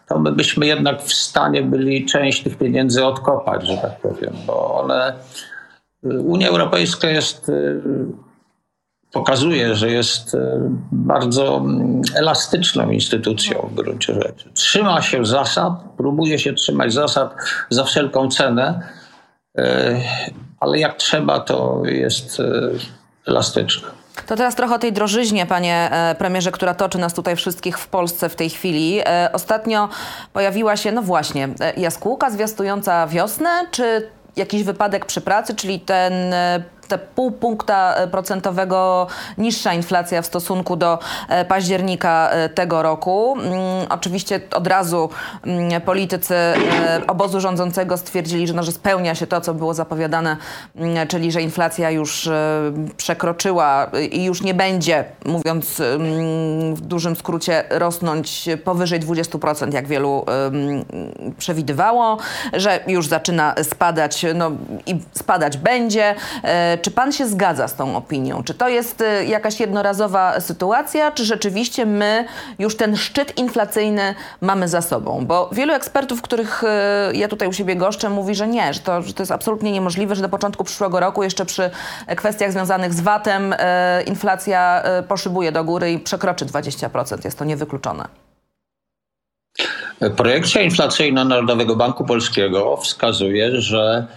to 0.08 0.20
my 0.20 0.32
byśmy 0.32 0.66
jednak 0.66 1.02
w 1.02 1.14
stanie 1.14 1.64
byli 1.64 2.06
część 2.06 2.44
tych 2.44 2.58
pieniędzy 2.58 3.06
odkopać, 3.06 3.68
że 3.68 3.78
tak 3.78 4.00
powiem, 4.00 4.34
bo 4.46 4.76
one 4.76 5.14
Unia 6.04 6.48
Europejska 6.48 7.10
jest, 7.10 7.50
y, 7.50 7.82
pokazuje, 9.12 9.76
że 9.76 9.90
jest 9.90 10.34
y, 10.34 10.40
bardzo 10.92 11.58
mm, 11.58 12.02
elastyczną 12.16 12.90
instytucją 12.90 13.70
w 13.72 13.76
gruncie 13.76 14.14
rzeczy. 14.14 14.50
Trzyma 14.54 15.02
się 15.02 15.26
zasad, 15.26 15.74
próbuje 15.98 16.40
się 16.40 16.54
trzymać 16.54 16.94
zasad 16.94 17.36
za 17.70 17.84
wszelką 17.84 18.30
cenę, 18.30 18.82
y, 19.60 19.64
ale 20.60 20.80
jak 20.80 20.96
trzeba, 20.96 21.40
to 21.40 21.82
jest 21.86 22.42
elastyczna. 23.26 23.97
To 24.28 24.36
teraz 24.36 24.56
trochę 24.56 24.76
o 24.76 24.80
tej 24.80 24.94
drożyźnie, 24.94 25.46
panie 25.46 25.90
e, 25.92 26.16
premierze, 26.16 26.52
która 26.52 26.74
toczy 26.74 26.98
nas 26.98 27.14
tutaj 27.14 27.36
wszystkich 27.36 27.78
w 27.78 27.88
Polsce 27.88 28.30
w 28.30 28.36
tej 28.36 28.50
chwili. 28.50 29.00
E, 29.00 29.30
ostatnio 29.34 29.90
pojawiła 30.34 30.78
się, 30.78 30.92
no 30.92 31.02
właśnie, 31.02 31.50
e, 31.60 31.74
jaskółka 31.80 32.30
zwiastująca 32.30 33.08
wiosnę, 33.08 33.50
czy 33.72 34.10
jakiś 34.36 34.64
wypadek 34.64 35.06
przy 35.06 35.22
pracy, 35.22 35.56
czyli 35.56 35.80
ten 35.80 36.14
te 36.88 36.98
pół 36.98 37.32
punkta 37.32 37.96
e, 37.96 38.08
procentowego 38.08 39.08
niższa 39.38 39.74
inflacja 39.74 40.22
w 40.22 40.26
stosunku 40.26 40.76
do 40.76 41.00
e, 41.30 41.46
października 41.46 42.30
tego 42.56 42.82
roku. 42.82 43.38
Mm, 43.40 43.54
oczywiście 43.90 44.40
od 44.56 44.68
razu 44.68 45.10
mm, 45.44 45.82
politycy 45.82 46.36
obozu 47.08 47.40
rządzącego 47.40 47.98
stwierdzili, 47.98 48.48
że, 48.48 48.54
no, 48.54 48.64
że 48.64 48.72
spełnia 48.72 49.16
się 49.16 49.28
to, 49.28 49.42
co 49.42 49.54
było 49.54 49.74
zapowiadane, 49.74 50.38
mm, 50.76 51.08
czyli 51.08 51.32
że 51.32 51.42
inflacja 51.42 51.92
już 51.92 52.30
przekroczyła 52.98 53.92
i 54.12 54.24
już 54.24 54.42
nie 54.42 54.54
będzie, 54.54 55.06
mówiąc 55.26 55.82
w 56.74 56.82
dużym 56.82 57.16
skrócie, 57.16 57.64
rosnąć 57.70 58.50
powyżej 58.64 59.00
20%, 59.00 59.74
jak 59.74 59.88
wielu 59.88 60.26
przewidywało, 61.38 62.18
że 62.54 62.80
już 62.88 63.08
zaczyna 63.08 63.56
spadać 63.64 64.26
no, 64.36 64.52
i 64.86 65.00
spadać 65.14 65.58
będzie. 65.58 66.16
Czy 66.82 66.92
pan 66.92 67.12
się 67.12 67.28
zgadza 67.28 67.68
z 67.68 67.76
tą 67.76 67.96
opinią? 67.96 68.44
Czy 68.44 68.54
to 68.54 68.70
jest 68.70 69.02
e, 69.02 69.26
jakaś 69.26 69.60
jednorazowa 69.60 70.40
sytuacja, 70.40 71.12
czy 71.12 71.26
rzeczywiście 71.26 71.86
my 71.86 72.26
już 72.60 72.78
ten 72.78 72.98
szczyt 72.98 73.38
inflacyjny 73.38 74.16
mamy 74.42 74.68
za 74.68 74.82
sobą? 74.82 75.26
Bo 75.26 75.50
wielu 75.52 75.74
ekspertów, 75.74 76.22
których 76.22 76.64
e, 76.64 77.12
ja 77.14 77.28
tutaj 77.28 77.48
u 77.48 77.54
siebie 77.54 77.76
goszczę, 77.76 78.10
mówi, 78.10 78.36
że 78.36 78.48
nie, 78.48 78.74
że 78.74 78.80
to, 78.80 79.02
że 79.02 79.14
to 79.14 79.22
jest 79.22 79.32
absolutnie 79.32 79.72
niemożliwe, 79.72 80.16
że 80.16 80.22
do 80.22 80.30
początku 80.30 80.64
przyszłego 80.64 81.00
roku, 81.00 81.24
jeszcze 81.24 81.46
przy 81.46 81.70
kwestiach 82.16 82.52
związanych 82.52 82.94
z 82.94 83.02
VAT-em, 83.02 83.56
inflacja 84.06 84.84
poszybuje 85.08 85.52
do 85.52 85.64
góry 85.64 85.92
i 85.92 86.00
przekroczy 86.00 86.46
20%. 86.46 87.26
Jest 87.26 87.40
to 87.40 87.46
niewykluczone. 87.46 88.08
Projekcja 90.18 90.62
inflacyjna 90.62 91.26
Narodowego 91.26 91.76
Banku 91.76 92.06
Polskiego 92.06 92.78
wskazuje, 92.78 93.62
że 93.62 94.08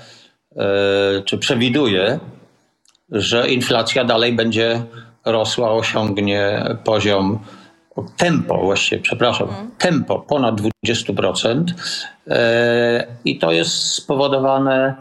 czy 1.25 1.39
przewiduje, 1.39 2.21
że 3.13 3.51
inflacja 3.51 4.05
dalej 4.05 4.33
będzie 4.33 4.83
rosła, 5.25 5.73
osiągnie 5.73 6.65
poziom 6.85 7.39
tempo 8.17 8.59
właściwie, 8.59 9.03
przepraszam, 9.03 9.49
mhm. 9.49 9.71
tempo 9.79 10.19
ponad 10.19 10.61
20%. 10.61 11.65
E, 12.29 13.07
I 13.25 13.39
to 13.39 13.53
jest 13.53 13.73
spowodowane 13.73 14.95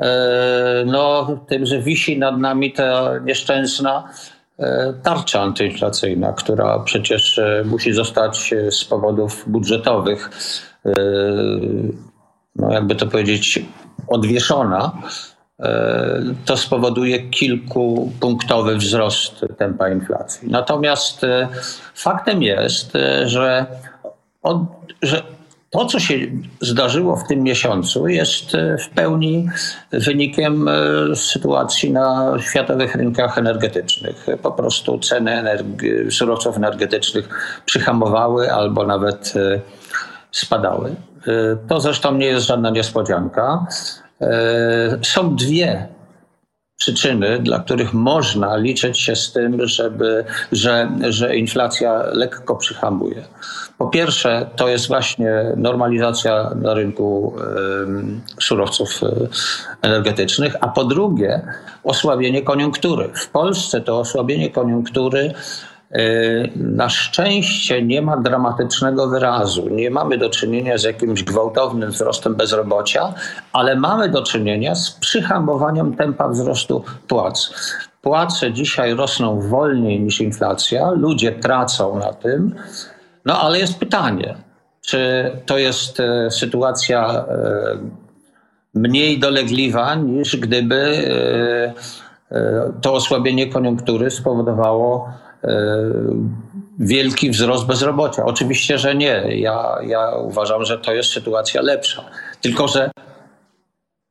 e, 0.00 0.84
no, 0.86 1.26
tym, 1.48 1.66
że 1.66 1.82
wisi 1.82 2.18
nad 2.18 2.38
nami 2.38 2.72
ta 2.72 3.18
nieszczęsna 3.24 4.08
E, 4.58 4.94
tarcza 5.02 5.42
antyinflacyjna, 5.42 6.32
która 6.32 6.78
przecież 6.78 7.40
musi 7.64 7.92
zostać 7.92 8.54
z 8.70 8.84
powodów 8.84 9.44
budżetowych, 9.46 10.30
no 12.56 12.72
jakby 12.72 12.94
to 12.94 13.06
powiedzieć, 13.06 13.64
odwieszona. 14.08 14.92
E, 15.60 16.34
to 16.44 16.56
spowoduje 16.56 17.30
kilkupunktowy 17.30 18.76
wzrost 18.76 19.44
tempa 19.58 19.88
inflacji. 19.88 20.50
Natomiast 20.50 21.24
e, 21.24 21.48
faktem 21.94 22.42
jest, 22.42 22.92
że, 23.24 23.66
od, 24.42 24.58
że 25.02 25.22
to, 25.70 25.86
co 25.86 26.00
się 26.00 26.14
zdarzyło 26.60 27.16
w 27.16 27.28
tym 27.28 27.42
miesiącu, 27.42 28.08
jest 28.08 28.56
w 28.86 28.88
pełni 28.88 29.48
wynikiem 29.92 30.68
sytuacji 31.14 31.92
na 31.92 32.34
światowych 32.40 32.94
rynkach 32.94 33.38
energetycznych. 33.38 34.26
Po 34.42 34.52
prostu 34.52 34.98
ceny 34.98 35.42
surowców 36.10 36.56
energetycznych 36.56 37.28
przyhamowały 37.66 38.52
albo 38.52 38.86
nawet 38.86 39.34
spadały. 40.30 40.94
To 41.68 41.80
zresztą 41.80 42.14
nie 42.14 42.26
jest 42.26 42.46
żadna 42.46 42.70
niespodzianka. 42.70 43.66
Są 45.02 45.36
dwie 45.36 45.88
przyczyny, 46.78 47.38
dla 47.38 47.58
których 47.58 47.94
można 47.94 48.56
liczyć 48.56 48.98
się 48.98 49.16
z 49.16 49.32
tym, 49.32 49.66
żeby, 49.66 50.24
że, 50.52 50.90
że 51.08 51.36
inflacja 51.36 52.02
lekko 52.12 52.56
przyhamuje. 52.56 53.24
Po 53.78 53.88
pierwsze, 53.88 54.50
to 54.56 54.68
jest 54.68 54.88
właśnie 54.88 55.52
normalizacja 55.56 56.50
na 56.54 56.74
rynku 56.74 57.34
surowców 58.40 59.00
energetycznych, 59.82 60.56
a 60.60 60.68
po 60.68 60.84
drugie, 60.84 61.42
osłabienie 61.84 62.42
koniunktury. 62.42 63.10
W 63.14 63.28
Polsce 63.28 63.80
to 63.80 63.98
osłabienie 63.98 64.50
koniunktury 64.50 65.34
na 66.56 66.88
szczęście 66.88 67.82
nie 67.82 68.02
ma 68.02 68.16
dramatycznego 68.16 69.08
wyrazu. 69.08 69.68
Nie 69.68 69.90
mamy 69.90 70.18
do 70.18 70.30
czynienia 70.30 70.78
z 70.78 70.82
jakimś 70.82 71.22
gwałtownym 71.22 71.90
wzrostem 71.90 72.34
bezrobocia, 72.34 73.14
ale 73.52 73.76
mamy 73.76 74.08
do 74.08 74.22
czynienia 74.22 74.74
z 74.74 74.90
przyhamowaniem 74.90 75.96
tempa 75.96 76.28
wzrostu 76.28 76.84
płac. 77.08 77.50
Płace 78.02 78.52
dzisiaj 78.52 78.94
rosną 78.94 79.40
wolniej 79.40 80.00
niż 80.00 80.20
inflacja, 80.20 80.90
ludzie 80.90 81.32
tracą 81.32 81.98
na 81.98 82.12
tym. 82.12 82.54
No 83.24 83.40
ale 83.40 83.58
jest 83.58 83.78
pytanie, 83.78 84.34
czy 84.80 85.30
to 85.46 85.58
jest 85.58 86.00
e, 86.00 86.30
sytuacja 86.30 87.08
e, 87.08 87.24
mniej 88.74 89.18
dolegliwa 89.18 89.94
niż 89.94 90.36
gdyby 90.36 91.10
e, 92.30 92.72
to 92.80 92.94
osłabienie 92.94 93.46
koniunktury 93.46 94.10
spowodowało 94.10 95.08
wielki 96.78 97.30
wzrost 97.30 97.66
bezrobocia. 97.66 98.24
Oczywiście, 98.24 98.78
że 98.78 98.94
nie. 98.94 99.24
Ja, 99.28 99.78
ja 99.86 100.10
uważam, 100.10 100.64
że 100.64 100.78
to 100.78 100.92
jest 100.92 101.10
sytuacja 101.10 101.62
lepsza. 101.62 102.04
Tylko, 102.40 102.68
że 102.68 102.90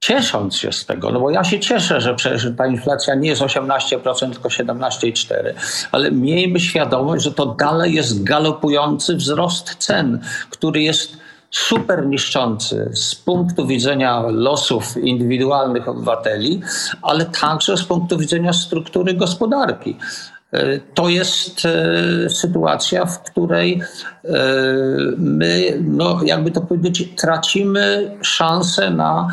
ciesząc 0.03 0.55
się 0.55 0.71
z 0.71 0.85
tego, 0.85 1.11
no 1.11 1.19
bo 1.19 1.31
ja 1.31 1.43
się 1.43 1.59
cieszę, 1.59 2.01
że, 2.01 2.15
że 2.35 2.51
ta 2.51 2.67
inflacja 2.67 3.15
nie 3.15 3.29
jest 3.29 3.41
18%, 3.41 4.31
tylko 4.31 4.49
17,4%, 4.49 5.53
ale 5.91 6.11
miejmy 6.11 6.59
świadomość, 6.59 7.23
że 7.23 7.31
to 7.31 7.45
dalej 7.45 7.93
jest 7.93 8.23
galopujący 8.23 9.15
wzrost 9.15 9.75
cen, 9.75 10.19
który 10.49 10.81
jest 10.81 11.17
super 11.51 12.07
niszczący 12.07 12.89
z 12.93 13.15
punktu 13.15 13.67
widzenia 13.67 14.23
losów 14.27 14.97
indywidualnych 14.97 15.87
obywateli, 15.87 16.61
ale 17.01 17.25
także 17.25 17.77
z 17.77 17.83
punktu 17.83 18.17
widzenia 18.17 18.53
struktury 18.53 19.13
gospodarki. 19.13 19.97
E, 20.51 20.79
to 20.79 21.09
jest 21.09 21.65
e, 21.65 22.29
sytuacja, 22.29 23.05
w 23.05 23.23
której 23.23 23.81
e, 24.25 24.29
my, 25.17 25.77
no, 25.81 26.19
jakby 26.25 26.51
to 26.51 26.61
powiedzieć, 26.61 27.09
tracimy 27.15 28.17
szansę 28.21 28.91
na 28.91 29.27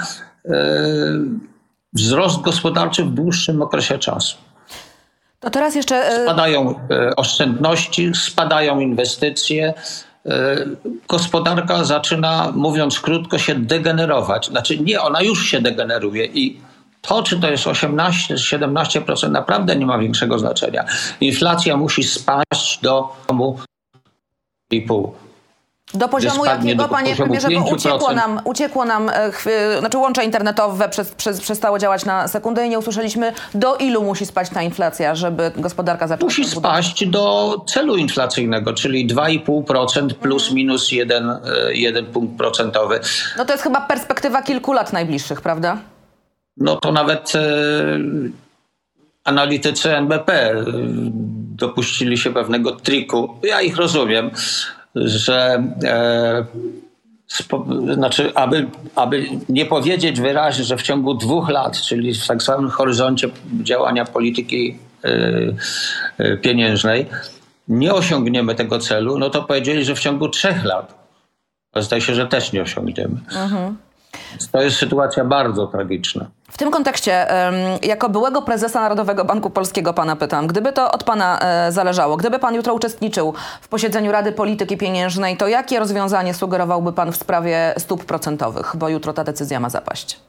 wzrost 1.93 2.41
gospodarczy 2.41 3.05
w 3.05 3.11
dłuższym 3.11 3.63
okresie 3.63 3.99
czasu. 3.99 4.37
To 5.41 5.51
teraz 5.51 5.75
jeszcze. 5.75 6.23
Spadają 6.25 6.75
oszczędności, 7.17 8.13
spadają 8.15 8.81
inwestycje. 8.81 9.75
Gospodarka 11.09 11.85
zaczyna, 11.85 12.53
mówiąc 12.55 13.01
krótko, 13.01 13.39
się 13.39 13.55
degenerować. 13.55 14.47
Znaczy, 14.47 14.79
nie, 14.79 15.01
ona 15.01 15.23
już 15.23 15.47
się 15.47 15.61
degeneruje 15.61 16.27
i 16.27 16.61
to, 17.07 17.23
czy 17.23 17.41
to 17.41 17.51
jest 17.51 17.67
18 17.67 18.37
czy 18.37 18.59
17%, 18.59 19.31
naprawdę 19.31 19.77
nie 19.77 19.87
ma 19.87 19.99
większego 19.99 20.39
znaczenia. 20.39 20.85
Inflacja 21.21 21.77
musi 21.77 22.05
spaść 22.05 22.79
do 22.83 23.17
2,5. 23.29 25.11
Do 25.95 26.09
poziomu 26.09 26.45
jakiego, 26.45 26.89
panie 26.89 27.17
premierze, 27.17 27.49
bo 27.51 27.65
uciekło 27.65 28.13
nam, 28.13 28.41
uciekło 28.45 28.85
nam 28.85 29.11
e, 29.47 29.79
znaczy 29.81 29.99
łącza 29.99 30.23
internetowe 30.23 30.89
przez, 30.89 31.11
przez, 31.11 31.41
przestało 31.41 31.79
działać 31.79 32.05
na 32.05 32.29
sekundę 32.29 32.67
i 32.67 32.69
nie 32.69 32.79
usłyszeliśmy, 32.79 33.33
do 33.55 33.77
ilu 33.77 34.03
musi 34.03 34.27
spaść 34.27 34.53
ta 34.53 34.63
inflacja, 34.63 35.15
żeby 35.15 35.53
gospodarka 35.57 36.07
zaczęła 36.07 36.27
Musi 36.27 36.45
spaść 36.45 37.07
do 37.07 37.57
celu 37.67 37.97
inflacyjnego, 37.97 38.73
czyli 38.73 39.09
2,5% 39.09 40.15
plus 40.15 40.43
mhm. 40.43 40.57
minus 40.57 40.93
1, 40.93 41.39
1 41.73 42.05
e, 42.05 42.09
punkt 42.09 42.37
procentowy. 42.39 43.01
No 43.39 43.45
to 43.45 43.53
jest 43.53 43.65
chyba 43.65 43.81
perspektywa 43.81 44.43
kilku 44.43 44.73
lat 44.73 44.93
najbliższych, 44.93 45.41
prawda? 45.41 45.79
No 46.57 46.77
to 46.77 46.93
nawet 46.93 47.33
e, 47.35 47.41
analitycy 49.25 49.97
NBP 49.97 50.33
e, 50.33 50.65
dopuścili 51.57 52.19
się 52.19 52.33
pewnego 52.33 52.73
triku. 52.73 53.37
Ja 53.43 53.63
ich 53.63 53.77
rozumiem, 53.77 54.31
że 54.95 55.65
e, 55.85 56.45
znaczy, 57.95 58.33
aby, 58.35 58.67
aby 58.95 59.27
nie 59.49 59.67
powiedzieć 59.67 60.21
wyraźnie, 60.21 60.65
że 60.65 60.77
w 60.77 60.83
ciągu 60.83 61.15
dwóch 61.15 61.49
lat, 61.49 61.81
czyli 61.81 62.15
w 62.15 62.27
tak 62.27 62.43
zwanym 62.43 62.71
horyzoncie 62.71 63.29
działania 63.63 64.05
polityki 64.05 64.79
pieniężnej, 66.43 67.07
nie 67.69 67.95
osiągniemy 67.95 68.55
tego 68.55 68.79
celu, 68.79 69.19
no 69.19 69.31
to 69.31 69.43
powiedzieli, 69.43 69.85
że 69.85 69.95
w 69.95 70.01
ciągu 70.01 70.29
trzech 70.29 70.65
lat. 70.65 70.95
Zdaje 71.77 72.03
się, 72.03 72.15
że 72.15 72.27
też 72.27 72.53
nie 72.53 72.63
osiągniemy. 72.63 73.21
Mhm. 73.37 73.77
To 74.53 74.63
jest 74.63 74.77
sytuacja 74.77 75.25
bardzo 75.25 75.67
tragiczna. 75.67 76.27
W 76.55 76.57
tym 76.57 76.71
kontekście, 76.71 77.27
jako 77.83 78.09
byłego 78.09 78.43
prezesa 78.43 78.81
Narodowego 78.81 79.25
Banku 79.25 79.51
Polskiego 79.51 79.95
pana 79.95 80.17
pytam, 80.17 80.47
gdyby 80.47 80.73
to 80.73 80.93
od 80.93 81.05
pana 81.05 81.39
e, 81.39 81.73
zależało, 81.73 82.17
gdyby 82.17 82.39
pan 82.39 82.55
jutro 82.55 82.75
uczestniczył 82.75 83.35
w 83.61 83.69
posiedzeniu 83.69 84.13
Rady 84.13 84.33
Polityki 84.33 84.77
Pieniężnej, 84.77 85.37
to 85.37 85.49
jakie 85.49 85.79
rozwiązanie 85.79 86.35
sugerowałby 86.35 86.93
pan 86.93 87.13
w 87.13 87.17
sprawie 87.17 87.75
stóp 87.79 88.05
procentowych, 88.05 88.73
bo 88.75 88.89
jutro 88.89 89.13
ta 89.13 89.25
decyzja 89.25 89.61
ma 89.61 89.71
zapaść? 89.71 90.21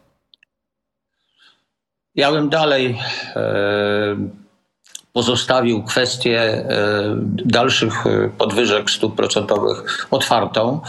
Ja 2.15 2.31
bym 2.31 2.49
dalej 2.49 2.99
e, 3.35 3.41
pozostawił 5.13 5.83
kwestię 5.83 6.41
e, 6.41 6.65
dalszych 7.45 8.03
podwyżek 8.38 8.89
stóp 8.89 9.15
procentowych 9.15 10.07
otwartą. 10.11 10.81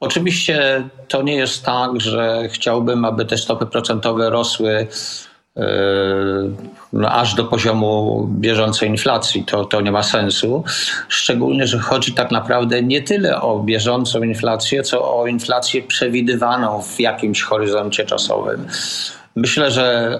Oczywiście 0.00 0.88
to 1.08 1.22
nie 1.22 1.34
jest 1.34 1.64
tak, 1.64 2.00
że 2.00 2.48
chciałbym, 2.48 3.04
aby 3.04 3.24
te 3.24 3.38
stopy 3.38 3.66
procentowe 3.66 4.30
rosły 4.30 4.86
e, 5.56 5.66
no, 6.92 7.10
aż 7.10 7.34
do 7.34 7.44
poziomu 7.44 8.26
bieżącej 8.30 8.88
inflacji. 8.88 9.44
To, 9.44 9.64
to 9.64 9.80
nie 9.80 9.92
ma 9.92 10.02
sensu. 10.02 10.64
Szczególnie, 11.08 11.66
że 11.66 11.78
chodzi 11.78 12.12
tak 12.12 12.30
naprawdę 12.30 12.82
nie 12.82 13.02
tyle 13.02 13.40
o 13.40 13.58
bieżącą 13.58 14.22
inflację, 14.22 14.82
co 14.82 15.18
o 15.18 15.26
inflację 15.26 15.82
przewidywaną 15.82 16.82
w 16.82 17.00
jakimś 17.00 17.42
horyzoncie 17.42 18.04
czasowym. 18.04 18.66
Myślę, 19.36 19.70
że 19.70 20.18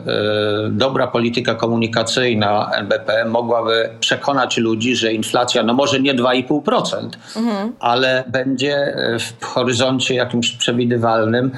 e, 0.67 0.71
dobra 0.71 1.07
polityka 1.07 1.55
komunikacyjna 1.55 2.71
NBP 2.75 3.25
mogłaby 3.25 3.91
przekonać 4.01 4.57
ludzi, 4.57 4.97
że 4.97 5.13
inflacja, 5.13 5.63
no 5.63 5.75
może 5.75 6.01
nie 6.01 6.15
2,5%, 6.15 7.09
mhm. 7.37 7.73
ale 7.81 8.25
będzie 8.29 8.75
e, 8.77 9.19
w 9.19 9.45
horyzoncie 9.45 10.15
jakimś 10.15 10.53
przewidywalnym, 10.53 11.51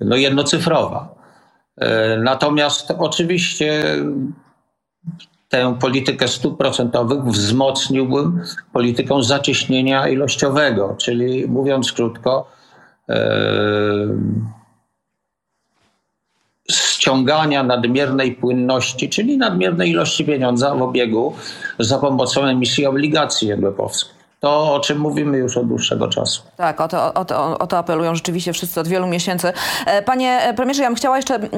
no 0.00 0.16
jednocyfrowa. 0.16 1.14
E, 1.76 2.16
natomiast 2.16 2.90
oczywiście 2.98 3.84
tę 5.48 5.76
politykę 5.80 6.28
stóp 6.28 6.58
procentowych 6.58 7.24
wzmocniłbym 7.24 8.40
polityką 8.72 9.22
zacieśnienia 9.22 10.08
ilościowego, 10.08 10.96
czyli 10.98 11.48
mówiąc 11.48 11.92
krótko, 11.92 12.50
ściągania 17.00 17.62
nadmiernej 17.62 18.32
płynności, 18.32 19.08
czyli 19.08 19.38
nadmiernej 19.38 19.90
ilości 19.90 20.24
pieniądza 20.24 20.74
w 20.74 20.82
obiegu 20.82 21.34
za 21.78 21.98
pomocą 21.98 22.44
emisji 22.44 22.86
obligacji 22.86 23.50
NBP-owskich. 23.52 24.19
To, 24.40 24.74
o 24.74 24.80
czym 24.80 24.98
mówimy 24.98 25.38
już 25.38 25.56
od 25.56 25.68
dłuższego 25.68 26.08
czasu. 26.08 26.42
Tak, 26.56 26.80
o 26.80 26.88
to, 26.88 27.14
o, 27.14 27.24
to, 27.24 27.58
o 27.58 27.66
to 27.66 27.78
apelują 27.78 28.14
rzeczywiście 28.14 28.52
wszyscy 28.52 28.80
od 28.80 28.88
wielu 28.88 29.06
miesięcy. 29.06 29.52
E, 29.86 30.02
panie 30.02 30.52
premierze, 30.56 30.82
ja 30.82 30.88
bym 30.88 30.96
chciała 30.96 31.16
jeszcze 31.16 31.34
mm, 31.34 31.50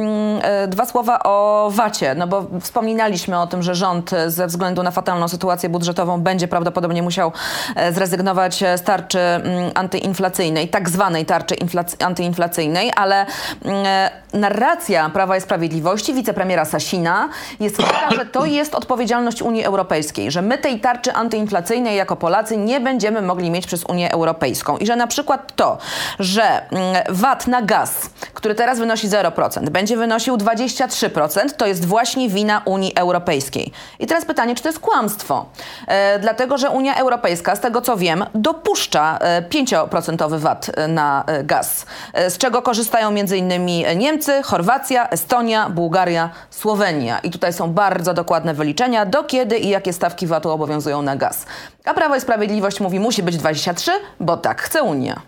e, 0.43 0.69
dwa 0.69 0.87
słowa 0.87 1.19
o 1.25 1.69
VAT-ie, 1.73 2.15
no 2.15 2.27
bo 2.27 2.47
wspominaliśmy 2.61 3.41
o 3.41 3.47
tym, 3.47 3.63
że 3.63 3.75
rząd 3.75 4.11
ze 4.27 4.47
względu 4.47 4.83
na 4.83 4.91
fatalną 4.91 5.29
sytuację 5.29 5.69
budżetową 5.69 6.21
będzie 6.21 6.49
prawdopodobnie 6.49 7.03
musiał 7.03 7.33
e, 7.77 7.93
zrezygnować 7.93 8.65
z 8.77 8.83
tarczy 8.83 9.19
mm, 9.19 9.71
antyinflacyjnej, 9.75 10.69
tak 10.69 10.89
zwanej 10.89 11.27
tarczy 11.27 11.57
antyinflacyjnej, 12.01 12.93
ale 12.97 13.27
mm, 13.65 13.87
narracja 14.33 15.11
Prawa 15.11 15.37
i 15.37 15.41
Sprawiedliwości, 15.41 16.15
wicepremiera 16.15 16.65
Sasina 16.65 17.29
jest 17.61 17.77
taka, 17.77 18.15
że 18.15 18.27
to 18.27 18.45
jest 18.45 18.75
odpowiedzialność 18.75 19.43
Unii 19.43 19.65
Europejskiej, 19.65 20.31
że 20.31 20.43
my 20.43 20.59
tej 20.59 20.81
tarczy 20.81 21.13
antyinflacyjnej 21.13 21.97
jako 21.97 22.17
Polacy 22.17 22.57
nie 22.57 22.72
nie 22.73 22.81
będziemy 22.81 23.23
mogli 23.23 23.51
mieć 23.51 23.67
przez 23.67 23.85
Unię 23.85 24.13
Europejską. 24.13 24.77
I 24.77 24.87
że 24.87 24.97
na 24.97 25.07
przykład 25.07 25.57
to, 25.57 25.79
że 26.19 26.43
mm, 26.43 26.97
VAT 27.09 27.47
na 27.47 27.63
gaz, 27.63 28.11
który 28.35 28.55
teraz 28.55 28.79
wynosi 28.79 29.09
0%, 29.09 29.69
będzie 29.71 29.97
wynosił 29.97 30.37
23%, 30.37 31.51
to 31.57 31.67
jest 31.67 31.85
właśnie 31.85 32.29
wina 32.29 32.63
Unii 32.65 32.93
Europejskiej. 32.97 33.73
I 33.99 34.07
teraz 34.07 34.25
pytanie, 34.25 34.55
czy 34.55 34.63
to 34.63 34.69
jest 34.69 34.79
kłamstwo? 34.79 35.47
E, 35.87 36.19
dlatego, 36.19 36.59
że 36.59 36.71
Unia 36.71 36.97
Europejska, 36.97 37.57
z 37.57 37.61
tego 37.61 37.81
co 37.81 37.97
wiem, 37.97 38.25
dopuszcza 38.35 39.19
e, 39.21 39.43
5% 39.43 40.39
VAT 40.39 40.71
na 40.89 41.25
e, 41.27 41.45
gaz, 41.45 41.87
e, 42.13 42.31
z 42.31 42.39
czego 42.39 42.63
korzystają 42.63 43.09
m.in. 43.09 43.67
Niemcy, 43.97 44.43
Chorwacja, 44.43 45.09
Estonia, 45.11 45.71
Bułgaria, 45.71 46.31
Słowenia. 46.51 47.19
I 47.19 47.31
tutaj 47.31 47.53
są 47.53 47.73
bardzo 47.73 48.15
dokładne 48.15 48.55
wyliczenia, 48.55 49.07
do 49.07 49.25
kiedy 49.25 49.59
i 49.59 49.69
jakie 49.69 49.93
stawki 49.93 50.27
VAT-u 50.27 50.51
obowiązują 50.51 51.03
na 51.03 51.17
gaz. 51.17 51.47
A 51.85 51.95
Prawo 51.95 52.17
i 52.17 52.21
Sprawiedliwość 52.21 52.81
mówi, 52.81 53.01
musi 53.01 53.23
być 53.23 53.37
23, 53.37 53.91
bo 54.21 54.37
tak 54.37 54.63
chce 54.63 54.83
Unia. 54.83 55.23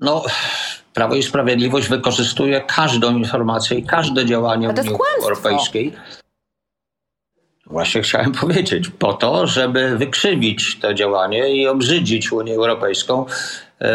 No, 0.00 0.24
Prawo 0.94 1.14
i 1.14 1.22
Sprawiedliwość 1.22 1.88
wykorzystuje 1.88 2.60
każdą 2.60 3.16
informację 3.16 3.78
i 3.78 3.86
każde 3.86 4.26
działanie 4.26 4.68
Unii 4.68 4.98
Europejskiej. 5.22 5.92
Właśnie 7.66 8.02
chciałem 8.02 8.32
powiedzieć, 8.32 8.90
po 8.98 9.12
to, 9.12 9.46
żeby 9.46 9.98
wykrzywić 9.98 10.78
to 10.80 10.94
działanie 10.94 11.54
i 11.54 11.68
obrzydzić 11.68 12.32
Unię 12.32 12.54
Europejską 12.54 13.26
e, 13.80 13.90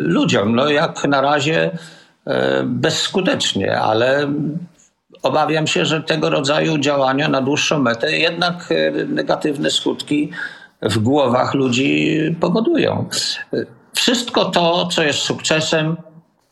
ludziom. 0.00 0.56
No 0.56 0.68
jak 0.68 1.04
na 1.04 1.20
razie 1.20 1.78
e, 2.26 2.62
bezskutecznie, 2.62 3.80
ale 3.80 4.32
obawiam 5.26 5.66
się, 5.66 5.84
że 5.84 6.02
tego 6.02 6.30
rodzaju 6.30 6.78
działania 6.78 7.28
na 7.28 7.42
dłuższą 7.42 7.78
metę 7.78 8.18
jednak 8.18 8.68
e, 8.70 9.04
negatywne 9.04 9.70
skutki 9.70 10.30
w 10.82 10.98
głowach 10.98 11.54
ludzi 11.54 12.18
powodują. 12.40 13.08
Wszystko 13.94 14.44
to, 14.44 14.86
co 14.86 15.02
jest 15.02 15.18
sukcesem, 15.18 15.96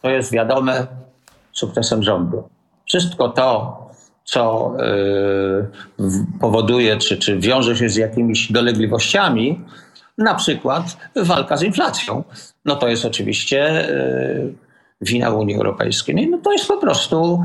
to 0.02 0.10
jest 0.10 0.32
wiadome 0.32 0.86
sukcesem 1.52 2.02
rządu. 2.02 2.48
Wszystko 2.86 3.28
to, 3.28 3.78
co 4.24 4.74
yy, 5.98 6.26
powoduje, 6.40 6.96
czy, 6.96 7.16
czy 7.16 7.38
wiąże 7.38 7.76
się 7.76 7.88
z 7.88 7.96
jakimiś 7.96 8.52
dolegliwościami, 8.52 9.60
na 10.18 10.34
przykład 10.34 10.96
walka 11.16 11.56
z 11.56 11.62
inflacją, 11.62 12.24
no 12.64 12.76
to 12.76 12.88
jest 12.88 13.04
oczywiście 13.04 13.86
yy, 13.88 14.54
wina 15.00 15.30
Unii 15.30 15.56
Europejskiej. 15.56 16.28
No 16.30 16.38
to 16.38 16.52
jest 16.52 16.68
po 16.68 16.76
prostu 16.76 17.44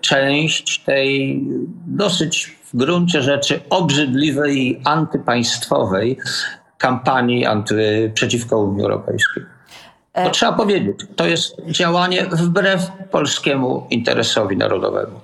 część 0.00 0.78
tej 0.78 1.40
dosyć 1.86 2.58
w 2.72 2.76
gruncie 2.76 3.22
rzeczy 3.22 3.60
obrzydliwej 3.70 4.66
i 4.66 4.80
antypaństwowej 4.84 6.18
kampanii 6.78 7.46
anty, 7.46 8.10
przeciwko 8.14 8.58
Unii 8.58 8.82
Europejskiej. 8.82 9.42
To 10.12 10.20
e... 10.20 10.30
trzeba 10.30 10.52
powiedzieć, 10.52 11.00
to 11.16 11.26
jest 11.26 11.56
działanie 11.66 12.26
wbrew 12.26 12.90
polskiemu 13.10 13.86
interesowi 13.90 14.56
narodowemu. 14.56 15.20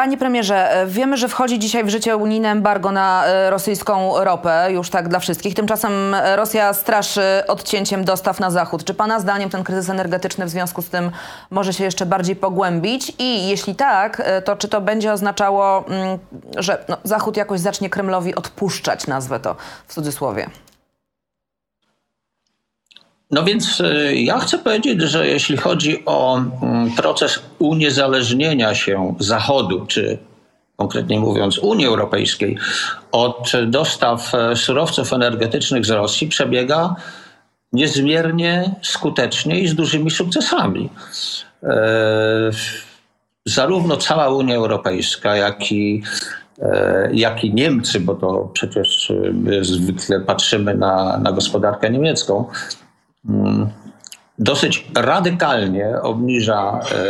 Panie 0.00 0.18
premierze, 0.18 0.72
e, 0.72 0.86
wiemy, 0.86 1.16
że 1.16 1.28
wchodzi 1.28 1.58
dzisiaj 1.58 1.84
w 1.84 1.88
życie 1.88 2.16
unijne 2.16 2.50
embargo 2.50 2.92
na 2.92 3.26
e, 3.26 3.50
rosyjską 3.50 4.24
ropę, 4.24 4.68
już 4.72 4.90
tak 4.90 5.08
dla 5.08 5.18
wszystkich. 5.18 5.54
Tymczasem 5.54 6.14
e, 6.14 6.36
Rosja 6.36 6.72
straszy 6.72 7.42
odcięciem 7.48 8.04
dostaw 8.04 8.40
na 8.40 8.50
zachód. 8.50 8.84
Czy 8.84 8.94
pana 8.94 9.20
zdaniem 9.20 9.50
ten 9.50 9.64
kryzys 9.64 9.90
energetyczny 9.90 10.46
w 10.46 10.48
związku 10.48 10.82
z 10.82 10.88
tym 10.88 11.10
może 11.50 11.72
się 11.72 11.84
jeszcze 11.84 12.06
bardziej 12.06 12.36
pogłębić? 12.36 13.12
I 13.18 13.48
jeśli 13.48 13.74
tak, 13.74 14.22
to 14.44 14.56
czy 14.56 14.68
to 14.68 14.80
będzie 14.80 15.12
oznaczało, 15.12 15.84
mm, 15.86 16.18
że 16.56 16.84
no, 16.88 16.96
Zachód 17.04 17.36
jakoś 17.36 17.60
zacznie 17.60 17.90
Kremlowi 17.90 18.34
odpuszczać, 18.34 19.06
nazwę 19.06 19.40
to 19.40 19.56
w 19.86 19.94
cudzysłowie? 19.94 20.46
No 23.30 23.44
więc 23.44 23.80
y, 23.80 24.14
ja 24.16 24.38
chcę 24.38 24.58
powiedzieć, 24.58 25.02
że 25.02 25.28
jeśli 25.28 25.56
chodzi 25.56 26.02
o 26.06 26.38
mm, 26.38 26.90
proces 26.90 27.40
uniezależnienia 27.58 28.74
się 28.74 29.14
Zachodu, 29.18 29.86
czy 29.86 30.18
konkretnie 30.80 31.20
mówiąc 31.20 31.58
Unii 31.58 31.86
Europejskiej, 31.86 32.58
od 33.12 33.52
dostaw 33.66 34.34
e, 34.34 34.56
surowców 34.56 35.12
energetycznych 35.12 35.86
z 35.86 35.90
Rosji, 35.90 36.28
przebiega 36.28 36.96
niezmiernie 37.72 38.74
skutecznie 38.82 39.60
i 39.60 39.68
z 39.68 39.74
dużymi 39.74 40.10
sukcesami. 40.10 40.90
E, 41.62 42.50
zarówno 43.46 43.96
cała 43.96 44.28
Unia 44.28 44.54
Europejska, 44.56 45.36
jak 45.36 45.72
i 45.72 46.02
e, 46.58 47.10
jak 47.12 47.44
i 47.44 47.54
Niemcy, 47.54 48.00
bo 48.00 48.14
to 48.14 48.50
przecież 48.52 49.12
my 49.32 49.64
zwykle 49.64 50.20
patrzymy 50.20 50.74
na, 50.74 51.18
na 51.18 51.32
gospodarkę 51.32 51.90
niemiecką, 51.90 52.44
dosyć 54.40 54.86
radykalnie 54.94 56.02
obniża 56.02 56.80
e, 56.80 57.06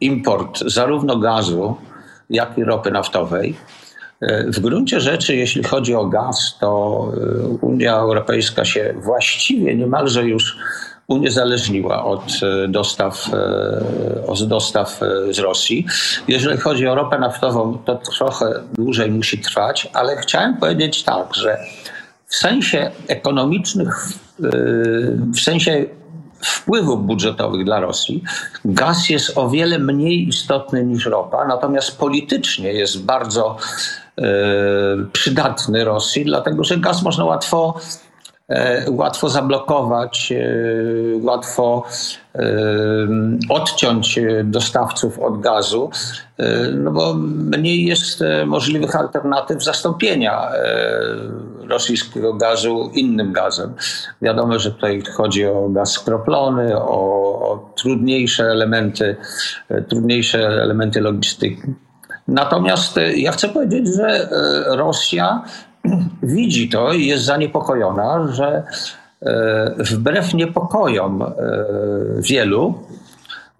import 0.00 0.60
zarówno 0.66 1.16
gazu, 1.16 1.76
jak 2.30 2.58
i 2.58 2.64
ropy 2.64 2.90
naftowej. 2.90 3.54
E, 4.20 4.50
w 4.50 4.60
gruncie 4.60 5.00
rzeczy, 5.00 5.36
jeśli 5.36 5.62
chodzi 5.62 5.94
o 5.94 6.06
gaz, 6.06 6.56
to 6.60 7.02
e, 7.14 7.48
Unia 7.48 7.96
Europejska 7.96 8.64
się 8.64 8.94
właściwie 9.02 9.76
niemalże 9.76 10.24
już 10.24 10.56
uniezależniła 11.08 12.04
od 12.04 12.32
dostaw, 12.68 13.30
od 14.26 14.48
dostaw 14.48 15.00
z 15.30 15.38
Rosji. 15.38 15.86
Jeżeli 16.28 16.58
chodzi 16.58 16.86
o 16.86 16.94
ropę 16.94 17.18
naftową, 17.18 17.78
to 17.78 18.00
trochę 18.18 18.52
dłużej 18.72 19.10
musi 19.10 19.38
trwać, 19.38 19.88
ale 19.92 20.16
chciałem 20.16 20.56
powiedzieć 20.56 21.02
tak, 21.02 21.34
że 21.34 21.58
w 22.26 22.36
sensie 22.36 22.90
ekonomicznych 23.08 24.08
w 25.34 25.40
sensie 25.40 25.86
wpływów 26.40 27.06
budżetowych 27.06 27.64
dla 27.64 27.80
Rosji, 27.80 28.22
gaz 28.64 29.08
jest 29.08 29.38
o 29.38 29.50
wiele 29.50 29.78
mniej 29.78 30.28
istotny 30.28 30.84
niż 30.84 31.06
ropa, 31.06 31.46
natomiast 31.46 31.98
politycznie 31.98 32.72
jest 32.72 33.04
bardzo 33.04 33.56
e, 34.18 34.22
przydatny 35.12 35.84
Rosji, 35.84 36.24
dlatego 36.24 36.64
że 36.64 36.76
gaz 36.76 37.02
można 37.02 37.24
łatwo 37.24 37.80
łatwo 38.88 39.28
zablokować, 39.28 40.32
e, 40.32 40.44
łatwo 41.22 41.84
e, 42.34 42.42
odciąć 43.48 44.20
dostawców 44.44 45.18
od 45.18 45.40
gazu, 45.40 45.90
no 46.74 46.90
bo 46.90 47.14
mniej 47.58 47.84
jest 47.84 48.24
możliwych 48.46 48.96
alternatyw 48.96 49.64
zastąpienia 49.64 50.48
rosyjskiego 51.68 52.34
gazu 52.34 52.90
innym 52.94 53.32
gazem. 53.32 53.74
Wiadomo, 54.22 54.58
że 54.58 54.70
tutaj 54.70 55.02
chodzi 55.16 55.46
o 55.46 55.68
gaz 55.68 55.92
skroplony, 55.92 56.76
o, 56.76 56.90
o 57.50 57.72
trudniejsze 57.76 58.44
elementy, 58.44 59.16
trudniejsze 59.88 60.38
elementy 60.38 61.00
logistyki. 61.00 61.62
Natomiast 62.28 62.96
ja 63.16 63.32
chcę 63.32 63.48
powiedzieć, 63.48 63.94
że 63.94 64.28
Rosja 64.66 65.44
widzi 66.22 66.68
to 66.68 66.92
i 66.92 67.06
jest 67.06 67.24
zaniepokojona, 67.24 68.28
że 68.32 68.62
e, 69.22 69.74
wbrew 69.78 70.34
niepokojom 70.34 71.22
e, 71.22 71.34
wielu, 72.18 72.74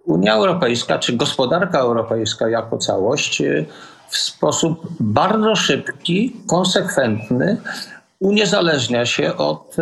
Unia 0.05 0.33
Europejska 0.33 0.99
czy 0.99 1.13
gospodarka 1.13 1.79
europejska 1.79 2.49
jako 2.49 2.77
całość 2.77 3.41
e, 3.41 3.65
w 4.09 4.17
sposób 4.17 4.87
bardzo 4.99 5.55
szybki, 5.55 6.35
konsekwentny 6.47 7.57
uniezależnia 8.19 9.05
się 9.05 9.35
od, 9.35 9.75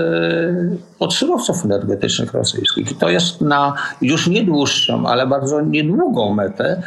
od 0.99 1.13
surowców 1.13 1.65
energetycznych 1.65 2.33
rosyjskich. 2.33 2.91
I 2.91 2.95
to 2.95 3.09
jest 3.09 3.41
na 3.41 3.73
już 4.01 4.27
nie 4.27 4.43
dłuższą, 4.43 5.07
ale 5.07 5.27
bardzo 5.27 5.61
niedługą 5.61 6.33
metę 6.33 6.81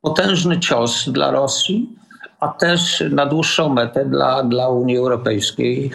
potężny 0.00 0.60
cios 0.60 1.08
dla 1.08 1.30
Rosji, 1.30 1.96
a 2.40 2.48
też 2.48 3.04
na 3.10 3.26
dłuższą 3.26 3.68
metę 3.68 4.04
dla, 4.04 4.42
dla 4.42 4.68
Unii 4.68 4.96
Europejskiej 4.96 5.90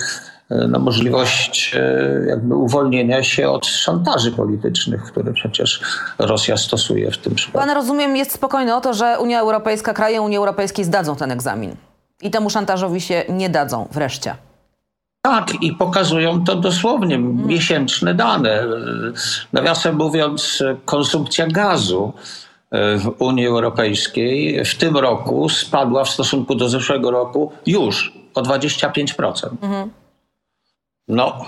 e, 0.50 0.68
na 0.68 0.80
możliwość 0.80 1.76
e, 1.76 2.26
jakby 2.28 2.56
uwolnienia 2.56 3.24
się 3.24 3.50
od 3.50 3.66
szantaży 3.66 4.32
politycznych, 4.32 5.04
które 5.04 5.34
przecież 5.34 5.82
Rosja 6.20 6.58
stosuje 6.58 7.12
w 7.12 7.18
tym 7.18 7.36
przypadku. 7.36 7.68
Pan 7.68 7.76
rozumiem 7.76 8.18
jest 8.18 8.32
spokojny 8.32 8.76
o 8.76 8.82
to, 8.82 8.94
że 8.94 9.20
Unia 9.20 9.40
Europejska, 9.40 9.94
kraje 9.94 10.22
Unii 10.22 10.38
Europejskiej 10.38 10.86
zdadzą 10.86 11.16
ten 11.16 11.32
egzamin. 11.32 11.76
I 12.22 12.32
temu 12.32 12.50
szantażowi 12.50 13.02
się 13.02 13.24
nie 13.30 13.50
dadzą 13.50 13.88
wreszcie. 13.92 14.36
Tak, 15.22 15.64
i 15.64 15.74
pokazują 15.74 16.44
to 16.44 16.56
dosłownie 16.56 17.18
miesięczne 17.18 18.14
dane. 18.14 18.64
Nawiasem 19.54 19.96
mówiąc, 19.96 20.64
konsumpcja 20.86 21.48
gazu 21.48 22.14
e, 22.16 22.51
w 22.72 23.22
Unii 23.22 23.48
Europejskiej 23.48 24.66
w 24.66 24.78
tym 24.78 24.98
roku 24.98 25.50
spadła 25.50 26.04
w 26.04 26.10
stosunku 26.10 26.56
do 26.56 26.70
zeszłego 26.70 27.12
roku 27.12 27.52
już 27.66 28.14
o 28.36 28.42
25%. 28.42 29.50
No, 31.08 31.46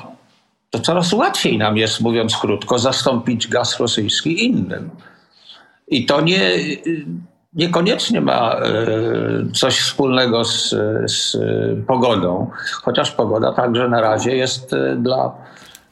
to 0.69 0.79
coraz 0.79 1.13
łatwiej 1.13 1.57
nam 1.57 1.77
jest, 1.77 2.01
mówiąc 2.01 2.37
krótko, 2.37 2.79
zastąpić 2.79 3.47
gaz 3.47 3.79
rosyjski 3.79 4.45
innym. 4.45 4.89
I 5.87 6.05
to 6.05 6.21
nie, 6.21 6.39
niekoniecznie 7.53 8.21
ma 8.21 8.55
e, 8.55 8.61
coś 9.53 9.79
wspólnego 9.79 10.45
z, 10.45 10.69
z 11.11 11.37
pogodą, 11.87 12.49
chociaż 12.83 13.11
pogoda 13.11 13.53
także 13.53 13.89
na 13.89 14.01
razie 14.01 14.35
jest 14.35 14.73
e, 14.73 14.95
dla, 14.95 15.31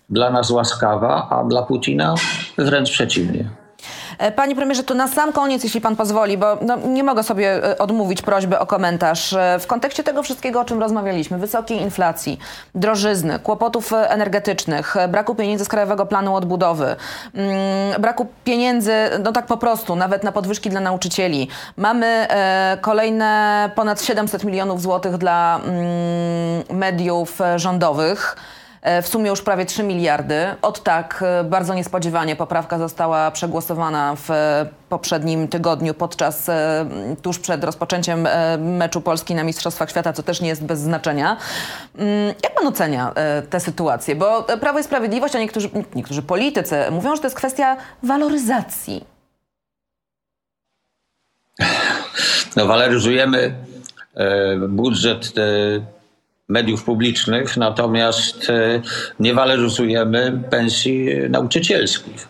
dla 0.09 0.29
nas 0.29 0.49
łaskawa, 0.49 1.27
a 1.29 1.43
dla 1.43 1.63
Putina 1.63 2.15
wręcz 2.57 2.91
przeciwnie. 2.91 3.60
E, 4.17 4.31
Panie 4.31 4.55
premierze, 4.55 4.83
to 4.83 4.93
na 4.93 5.07
sam 5.07 5.33
koniec, 5.33 5.63
jeśli 5.63 5.81
pan 5.81 5.95
pozwoli, 5.95 6.37
bo 6.37 6.57
no, 6.61 6.77
nie 6.77 7.03
mogę 7.03 7.23
sobie 7.23 7.65
e, 7.65 7.77
odmówić 7.77 8.21
prośby 8.21 8.59
o 8.59 8.65
komentarz. 8.65 9.33
E, 9.33 9.59
W 9.59 9.67
kontekście 9.67 10.03
tego 10.03 10.23
wszystkiego, 10.23 10.59
o 10.59 10.65
czym 10.65 10.79
rozmawialiśmy, 10.79 11.37
wysokiej 11.37 11.81
inflacji, 11.81 12.39
drożyzny, 12.75 13.39
kłopotów 13.39 13.93
energetycznych, 13.93 14.95
braku 15.09 15.35
pieniędzy 15.35 15.65
z 15.65 15.67
Krajowego 15.67 16.05
Planu 16.05 16.35
Odbudowy, 16.35 16.95
mm, 17.33 18.01
braku 18.01 18.27
pieniędzy, 18.43 18.93
no 19.23 19.31
tak 19.31 19.45
po 19.45 19.57
prostu, 19.57 19.95
nawet 19.95 20.23
na 20.23 20.31
podwyżki 20.31 20.69
dla 20.69 20.79
nauczycieli. 20.79 21.47
Mamy 21.77 22.27
kolejne 22.81 23.69
ponad 23.75 24.01
700 24.01 24.43
milionów 24.43 24.81
złotych 24.81 25.17
dla 25.17 25.59
mm, 25.63 26.79
mediów 26.79 27.39
rządowych. 27.55 28.35
E, 28.81 29.01
W 29.01 29.07
sumie 29.07 29.29
już 29.29 29.41
prawie 29.41 29.65
3 29.65 29.83
miliardy. 29.83 30.35
Od 30.61 30.83
tak 30.83 31.23
e, 31.27 31.43
bardzo 31.43 31.73
niespodziewanie 31.73 32.35
poprawka 32.35 32.77
została 32.79 33.31
przegłosowana 33.31 34.15
w 34.15 34.31
e, 34.31 34.65
poprzednim 34.89 35.47
tygodniu 35.47 35.93
podczas, 35.93 36.49
tuż 37.21 37.39
przed 37.39 37.63
rozpoczęciem 37.63 38.27
meczu 38.59 39.01
Polski 39.01 39.35
na 39.35 39.43
Mistrzostwach 39.43 39.89
Świata, 39.89 40.13
co 40.13 40.23
też 40.23 40.41
nie 40.41 40.47
jest 40.49 40.63
bez 40.63 40.79
znaczenia. 40.79 41.37
Mm, 41.97 42.27
Jak 42.43 42.55
pan 42.55 42.67
ocenia 42.67 43.13
tę 43.49 43.59
sytuację? 43.59 44.15
Bo 44.15 44.43
Prawo 44.43 44.79
i 44.79 44.83
Sprawiedliwość, 44.83 45.35
a 45.35 45.39
niektórzy, 45.39 45.69
niektórzy 45.95 46.21
politycy 46.21 46.75
mówią, 46.91 47.15
że 47.15 47.21
to 47.21 47.27
jest 47.27 47.37
kwestia 47.37 47.77
waloryzacji. 48.03 49.05
No, 52.55 52.65
waloryzujemy 52.65 53.55
budżet 54.69 55.33
mediów 56.51 56.83
publicznych, 56.83 57.57
natomiast 57.57 58.49
e, 58.49 58.81
nie 59.19 59.33
waloryzujemy 59.33 60.41
pensji 60.49 61.09
nauczycielskich. 61.29 62.27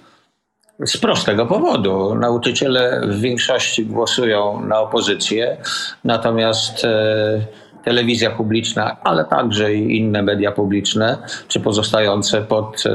Z 0.85 0.97
prostego 0.97 1.45
powodu. 1.45 2.15
Nauczyciele 2.15 3.01
w 3.07 3.19
większości 3.19 3.85
głosują 3.85 4.65
na 4.65 4.79
opozycję, 4.79 5.57
natomiast 6.03 6.85
e, 6.85 7.41
telewizja 7.83 8.31
publiczna, 8.31 8.97
ale 9.03 9.25
także 9.25 9.73
i 9.73 9.97
inne 9.97 10.21
media 10.21 10.51
publiczne, 10.51 11.17
czy 11.47 11.59
pozostające 11.59 12.41
pod, 12.41 12.83
e, 12.85 12.91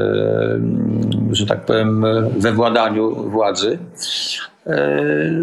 że 1.32 1.46
tak 1.46 1.64
powiem, 1.64 2.04
we 2.38 2.52
władaniu 2.52 3.30
władzy, 3.30 3.78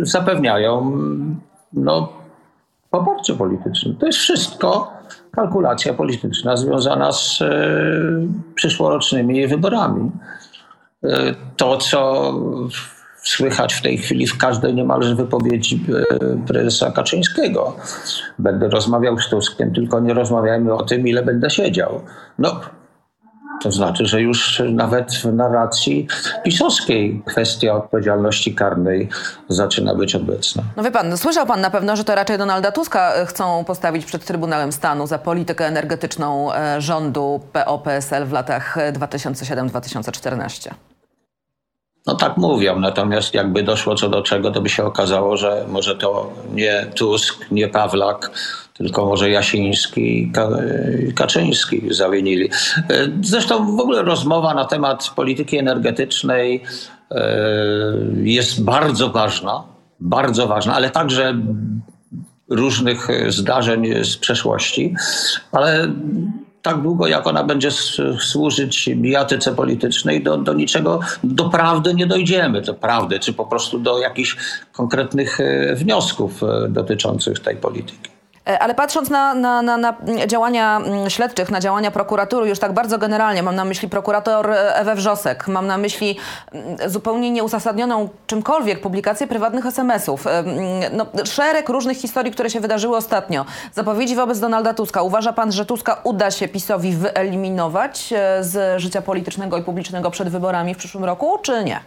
zapewniają 0.01 0.97
no, 1.73 2.13
poparcie 2.89 3.33
polityczne. 3.33 3.93
To 3.99 4.05
jest 4.05 4.19
wszystko 4.19 4.92
kalkulacja 5.35 5.93
polityczna 5.93 6.57
związana 6.57 7.11
z 7.11 7.41
e, 7.41 7.47
przyszłorocznymi 8.55 9.47
wyborami. 9.47 10.11
E, 11.03 11.35
to, 11.57 11.77
co 11.77 12.33
słychać 13.23 13.73
w 13.73 13.81
tej 13.81 13.97
chwili 13.97 14.27
w 14.27 14.37
każdej 14.37 14.73
niemalże 14.73 15.15
wypowiedzi 15.15 15.85
e, 15.89 16.47
prezesa 16.47 16.91
Kaczyńskiego. 16.91 17.75
Będę 18.39 18.69
rozmawiał 18.69 19.19
z 19.19 19.29
Tuskiem, 19.29 19.73
tylko 19.73 19.99
nie 19.99 20.13
rozmawiajmy 20.13 20.73
o 20.73 20.83
tym, 20.83 21.07
ile 21.07 21.23
będę 21.23 21.49
siedział. 21.49 22.01
No, 22.39 22.61
to 23.61 23.71
znaczy, 23.71 24.05
że 24.05 24.21
już 24.21 24.61
nawet 24.71 25.13
w 25.13 25.33
narracji 25.33 26.07
pisowskiej 26.43 27.23
kwestia 27.25 27.73
odpowiedzialności 27.73 28.55
karnej 28.55 29.09
zaczyna 29.49 29.95
być 29.95 30.15
obecna. 30.15 30.63
No 30.77 30.83
wie 30.83 30.91
pan, 30.91 31.17
słyszał 31.17 31.45
pan 31.45 31.61
na 31.61 31.69
pewno, 31.69 31.95
że 31.95 32.03
to 32.03 32.15
raczej 32.15 32.37
Donalda 32.37 32.71
Tuska 32.71 33.13
e, 33.13 33.25
chcą 33.25 33.63
postawić 33.63 34.05
przed 34.05 34.25
Trybunałem 34.25 34.71
Stanu 34.71 35.07
za 35.07 35.19
politykę 35.19 35.67
energetyczną 35.67 36.53
e, 36.53 36.81
rządu 36.81 37.39
PO-PSL 37.53 38.25
w 38.25 38.31
latach 38.31 38.77
e, 38.77 38.93
2007-2014. 38.93 40.92
No 42.07 42.15
tak 42.15 42.37
mówią, 42.37 42.79
natomiast 42.79 43.33
jakby 43.33 43.63
doszło 43.63 43.95
co 43.95 44.09
do 44.09 44.21
czego, 44.21 44.51
to 44.51 44.61
by 44.61 44.69
się 44.69 44.83
okazało, 44.83 45.37
że 45.37 45.65
może 45.69 45.95
to 45.95 46.33
nie 46.53 46.87
Tusk, 46.95 47.51
nie 47.51 47.67
Pawlak, 47.67 48.31
tylko 48.73 49.05
może 49.05 49.29
Jasiński 49.29 50.21
i 50.23 50.31
Ka- 50.31 50.49
i 51.09 51.13
Kaczyński 51.13 51.93
zawinili. 51.93 52.49
E, 52.89 53.07
Zresztą 53.21 53.75
w 53.77 53.79
ogóle 53.79 54.03
rozmowa 54.03 54.53
na 54.53 54.65
temat 54.65 55.09
polityki 55.15 55.57
energetycznej 55.57 56.63
e, 57.11 57.27
jest 58.23 58.63
bardzo 58.63 59.09
ważna, 59.09 59.63
bardzo 59.99 60.47
ważna, 60.47 60.75
ale 60.75 60.89
także 60.89 61.35
różnych 62.49 63.07
zdarzeń 63.27 64.03
z 64.05 64.17
przeszłości, 64.17 64.95
ale 65.51 65.87
tak 66.63 66.81
długo, 66.81 67.07
jak 67.07 67.27
ona 67.27 67.43
będzie 67.43 67.71
służyć 68.19 68.89
bijatyce 68.95 69.55
politycznej, 69.55 70.23
do, 70.23 70.37
do 70.37 70.53
niczego, 70.53 70.99
do 71.23 71.49
prawdy 71.49 71.93
nie 71.93 72.07
dojdziemy, 72.07 72.61
do 72.61 72.73
prawdy, 72.73 73.19
czy 73.19 73.33
po 73.33 73.45
prostu 73.45 73.79
do 73.79 73.99
jakichś 73.99 74.37
konkretnych 74.71 75.39
e, 75.39 75.75
wniosków 75.75 76.43
e, 76.43 76.69
dotyczących 76.69 77.39
tej 77.39 77.55
polityki. 77.55 78.12
E, 78.47 78.59
Ale 78.59 78.75
patrząc 78.75 79.09
na, 79.09 79.33
na, 79.33 79.61
na, 79.61 79.77
na 79.77 79.95
działania 80.27 80.77
mm, 80.77 81.09
śledczych, 81.09 81.51
na 81.51 81.59
działania 81.59 81.91
prokuratury, 81.91 82.49
już 82.49 82.59
tak 82.59 82.73
bardzo 82.73 82.97
generalnie, 82.97 83.43
mam 83.43 83.55
na 83.55 83.65
myśli 83.65 83.89
prokurator 83.89 84.51
e, 84.51 84.75
Ewę 84.75 84.95
Wrzosek, 84.95 85.47
mam 85.47 85.67
na 85.67 85.77
myśli 85.77 86.17
mm, 86.51 86.89
zupełnie 86.89 87.31
nieuzasadnioną 87.31 88.09
czymkolwiek 88.27 88.81
publikację 88.81 89.27
prywatnych 89.27 89.65
SMS-ów. 89.65 90.27
E, 90.27 90.39
mm, 90.39 90.57
No, 90.93 91.25
szereg 91.25 91.69
różnych 91.69 91.97
historii, 91.97 92.31
które 92.31 92.49
się 92.49 92.59
wydarzyły 92.59 92.97
ostatnio. 92.97 93.45
Zapowiedzi 93.73 94.15
wobec 94.15 94.39
Donalda 94.39 94.73
Tuska. 94.73 95.01
Uważa 95.01 95.33
pan, 95.33 95.51
że 95.51 95.65
Tuska 95.65 96.01
uda 96.03 96.31
się 96.31 96.47
PiSowi 96.47 96.91
wyeliminować 96.91 98.13
z 98.41 98.81
życia 98.81 99.01
politycznego 99.01 99.57
i 99.57 99.63
publicznego 99.63 100.11
przed 100.11 100.29
wyborami 100.29 100.73
w 100.73 100.77
przyszłym 100.77 101.03
roku, 101.03 101.39
czy 101.41 101.63
nie? 101.63 101.79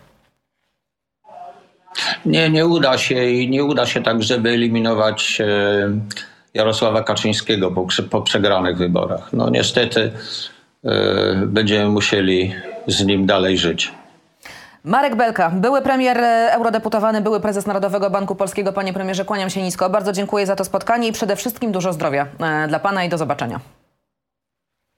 Nie, 2.27 2.51
nie 2.51 2.67
uda 2.67 2.99
się 2.99 3.25
i 3.25 3.51
nie 3.51 3.65
uda 3.65 3.87
się 3.87 4.03
tak, 4.03 4.23
żeby 4.23 4.51
eliminować 4.51 5.41
e, 5.41 5.47
Jarosława 6.57 7.03
Kaczyńskiego 7.03 7.71
po, 7.71 7.87
po 8.11 8.23
przegranych 8.23 8.77
wyborach. 8.77 9.33
No 9.33 9.51
niestety 9.51 10.13
e, 10.85 10.91
będziemy 11.47 11.89
musieli 11.89 12.55
z 12.87 13.05
nim 13.05 13.27
dalej 13.27 13.59
żyć. 13.59 13.93
Marek 14.85 15.17
Belka, 15.17 15.51
były 15.51 15.83
premier, 15.83 16.19
e, 16.19 16.53
eurodeputowany, 16.53 17.21
były 17.21 17.41
prezes 17.41 17.67
Narodowego 17.67 18.11
Banku 18.11 18.35
Polskiego. 18.35 18.73
Panie 18.73 18.93
premierze, 18.93 19.25
kłaniam 19.25 19.51
się 19.51 19.63
nisko. 19.63 19.91
Bardzo 19.91 20.13
dziękuję 20.13 20.47
za 20.47 20.57
to 20.57 20.65
spotkanie 20.65 21.09
i 21.09 21.13
przede 21.13 21.37
wszystkim 21.37 21.73
dużo 21.73 21.93
zdrowia 21.93 22.27
e, 22.41 22.69
dla 22.69 22.79
pana 22.79 23.05
i 23.05 23.09
do 23.09 23.19
zobaczenia. 23.19 23.61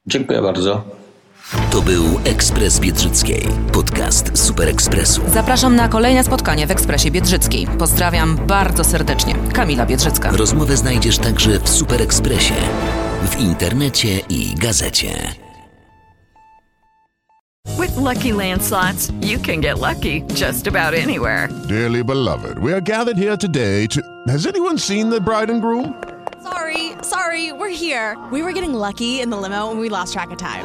Dziękuję 0.06 0.42
bardzo. 0.42 0.84
To 1.48 1.82
był 1.82 2.04
Ekspres 2.24 2.80
Biedrzyckiej, 2.80 3.48
podcast 3.72 4.38
Super 4.38 4.68
Ekspresu. 4.68 5.22
Zapraszam 5.28 5.76
na 5.76 5.88
kolejne 5.88 6.24
spotkanie 6.24 6.66
w 6.66 6.70
Ekspresie 6.70 7.10
Biedrzyckiej. 7.10 7.66
Pozdrawiam 7.78 8.36
bardzo 8.36 8.84
serdecznie. 8.84 9.34
Kamila 9.52 9.86
Biedrzycka. 9.86 10.30
Rozmowę 10.30 10.76
znajdziesz 10.76 11.18
także 11.18 11.60
w 11.60 11.68
Super 11.68 12.02
Ekspresie, 12.02 12.54
w 13.30 13.40
internecie 13.40 14.18
i 14.28 14.54
gazecie. 14.54 15.08
With 17.80 17.96
Lucky 17.96 18.32
Land 18.32 18.64
slots, 18.64 19.08
you 19.22 19.38
can 19.46 19.60
get 19.60 19.78
lucky 19.78 20.24
just 20.40 20.68
about 20.68 20.94
anywhere. 21.04 21.48
Dearly 21.68 22.04
beloved, 22.04 22.58
we 22.58 22.72
are 22.72 22.82
gathered 22.82 23.18
here 23.18 23.36
today 23.36 23.88
to. 23.88 24.00
Has 24.32 24.46
anyone 24.46 24.78
seen 24.78 25.10
the 25.10 25.20
bride 25.20 25.52
and 25.52 25.62
groom? 25.62 25.94
Sorry, 26.42 26.92
sorry, 27.02 27.52
we're 27.52 27.76
here. 27.76 28.16
We 28.32 28.42
were 28.42 28.52
getting 28.52 28.74
lucky 28.74 29.20
in 29.22 29.30
the 29.30 29.36
limo 29.36 29.70
and 29.70 29.80
we 29.80 29.88
lost 29.88 30.12
track 30.12 30.30
of 30.30 30.38
time. 30.38 30.64